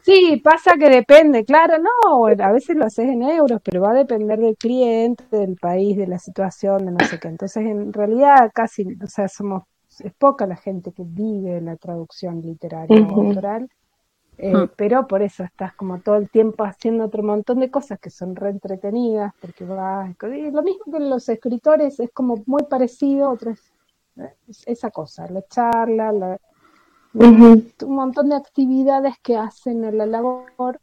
[0.03, 3.93] Sí, pasa que depende, claro, no, a veces lo haces en euros, pero va a
[3.93, 7.27] depender del cliente, del país, de la situación, de no sé qué.
[7.27, 9.63] Entonces, en realidad casi, o sea, somos
[10.03, 13.69] es poca la gente que vive la traducción literaria o autoral,
[14.37, 18.09] eh, pero por eso estás como todo el tiempo haciendo otro montón de cosas que
[18.09, 23.51] son re entretenidas, porque vas, lo mismo que los escritores es como muy parecido, otro
[23.51, 23.71] es,
[24.65, 26.39] esa cosa, la charla,
[27.13, 30.79] un montón de actividades que hacen en la labor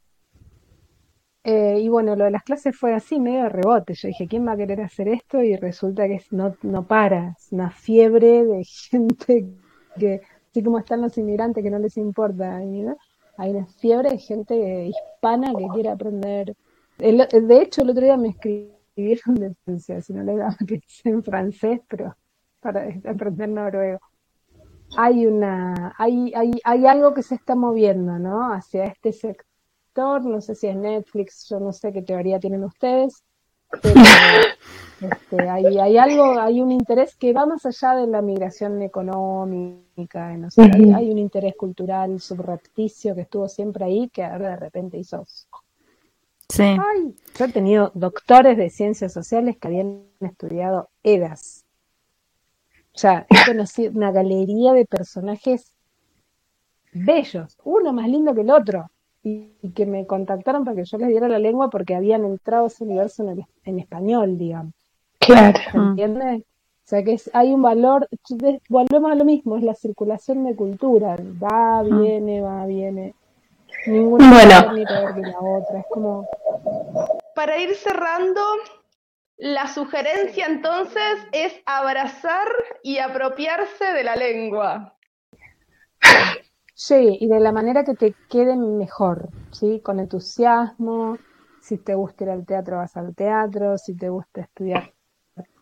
[1.51, 3.94] eh, y bueno, lo de las clases fue así, medio de rebote.
[3.94, 5.42] Yo dije, ¿quién va a querer hacer esto?
[5.42, 9.46] Y resulta que no, no para, es una fiebre de gente
[9.99, 10.20] que,
[10.51, 15.55] así como están los inmigrantes que no les importa, hay una fiebre de gente hispana
[15.55, 16.55] que quiere aprender.
[16.99, 21.22] de hecho, el otro día me escribieron de Francia, si no le daba que en
[21.22, 22.14] francés, pero
[22.61, 24.01] para aprender noruego.
[24.99, 28.53] Hay una, hay, hay, hay algo que se está moviendo, ¿no?
[28.53, 29.47] Hacia este sector
[29.99, 33.24] no sé si es Netflix, yo no sé qué teoría tienen ustedes,
[33.82, 33.94] pero
[35.01, 40.36] este, hay, hay, algo, hay un interés que va más allá de la migración económica,
[40.36, 44.99] no sé, hay, un interés cultural subrepticio que estuvo siempre ahí, que ahora de repente
[44.99, 45.24] hizo...
[46.51, 46.78] Sí.
[47.38, 51.66] yo he tenido doctores de ciencias sociales que habían estudiado EDAS.
[52.94, 55.74] O sea, he conocido una galería de personajes
[56.92, 58.90] bellos, uno más lindo que el otro
[59.62, 62.66] y, que me contactaron para que yo les diera la lengua porque habían entrado a
[62.68, 63.24] ese universo
[63.64, 64.72] en, español, digamos.
[65.18, 65.58] Claro.
[65.74, 66.42] ¿Entiendes?
[66.42, 68.08] O sea que hay un valor,
[68.70, 73.14] volvemos a lo mismo, es la circulación de cultura, va, viene, va, viene.
[73.86, 76.26] Ninguna bueno, ni peor que la otra, es como...
[77.34, 78.40] Para ir cerrando,
[79.36, 82.48] la sugerencia entonces es abrazar
[82.82, 84.94] y apropiarse de la lengua.
[86.80, 89.80] Sí, y de la manera que te quede mejor, ¿sí?
[89.80, 91.18] Con entusiasmo.
[91.60, 93.76] Si te gusta ir al teatro, vas al teatro.
[93.78, 94.94] Si te gusta estudiar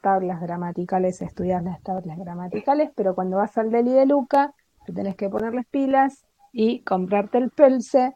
[0.02, 2.90] tablas gramaticales, estudias las tablas gramaticales.
[2.94, 4.52] Pero cuando vas al Deli de Luca,
[4.84, 8.12] te tenés que poner las pilas y comprarte el pelse.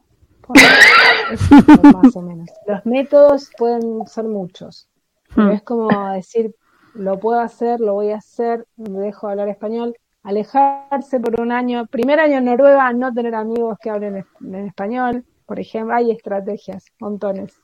[1.95, 2.49] más o menos.
[2.67, 4.91] Los métodos pueden ser muchos.
[5.33, 5.51] Pero hmm.
[5.53, 6.53] es como decir,
[6.93, 11.85] lo puedo hacer, lo voy a hacer, me dejo hablar español alejarse por un año,
[11.87, 16.85] primer año en Noruega, no tener amigos que hablen en español, por ejemplo, hay estrategias,
[16.99, 17.59] montones.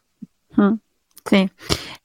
[1.30, 1.50] Sí.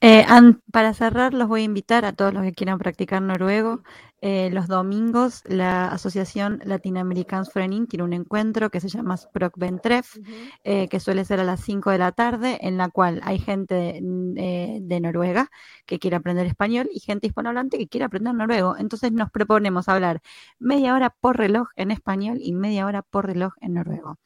[0.01, 0.25] Eh,
[0.71, 3.83] para cerrar, los voy a invitar a todos los que quieran practicar noruego.
[4.25, 10.17] Eh, los domingos, la Asociación Latinoamericans Frening tiene un encuentro que se llama Sprokventref,
[10.63, 13.99] eh, que suele ser a las 5 de la tarde, en la cual hay gente
[14.01, 15.49] de, Noruega
[15.85, 18.77] que quiere aprender español y gente hispanohablante que quiere aprender noruego.
[18.77, 20.21] Entonces nos proponemos hablar
[20.57, 24.19] media hora por reloj en español y media hora por reloj en noruego.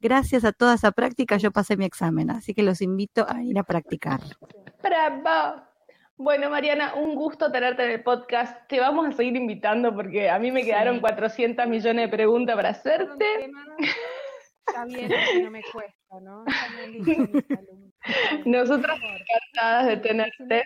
[0.00, 3.58] Gracias a toda esa práctica yo pasé mi examen, así que los invito a ir
[3.58, 4.20] a practicar.
[4.82, 5.62] ¡Bravo!
[6.16, 8.66] Bueno, Mariana, un gusto tenerte en el podcast.
[8.68, 12.70] Te vamos a seguir invitando porque a mí me quedaron 400 millones de preguntas para
[12.70, 13.24] hacerte.
[14.66, 15.10] Está bien,
[15.42, 16.44] no me cuesta, ¿no?
[18.44, 20.64] Nosotras encantadas de tenerte.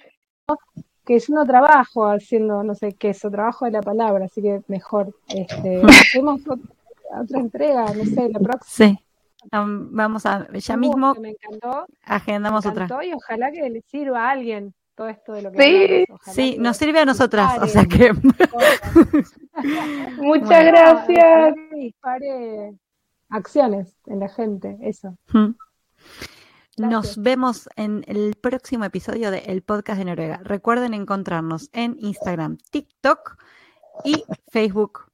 [1.05, 4.61] Que yo no trabajo haciendo, no sé qué, eso trabajo de la palabra, así que
[4.69, 5.15] mejor.
[5.29, 8.89] Este, hacemos otra entrega, no sé, la próxima.
[8.89, 9.04] Sí.
[9.51, 13.07] Vamos a, ya mismo me encantó, agendamos me encantó otra.
[13.07, 16.77] Y ojalá que le sirva a alguien todo esto de lo que Sí, sí, nos
[16.77, 18.13] sirve a nosotras, o sea que...
[20.19, 21.55] Muchas gracias.
[21.55, 22.75] Que dispare
[23.29, 25.17] acciones en la gente, eso.
[26.77, 30.41] Nos vemos en el próximo episodio de El Podcast de Noruega.
[30.43, 33.37] Recuerden encontrarnos en Instagram, TikTok
[34.05, 35.07] y Facebook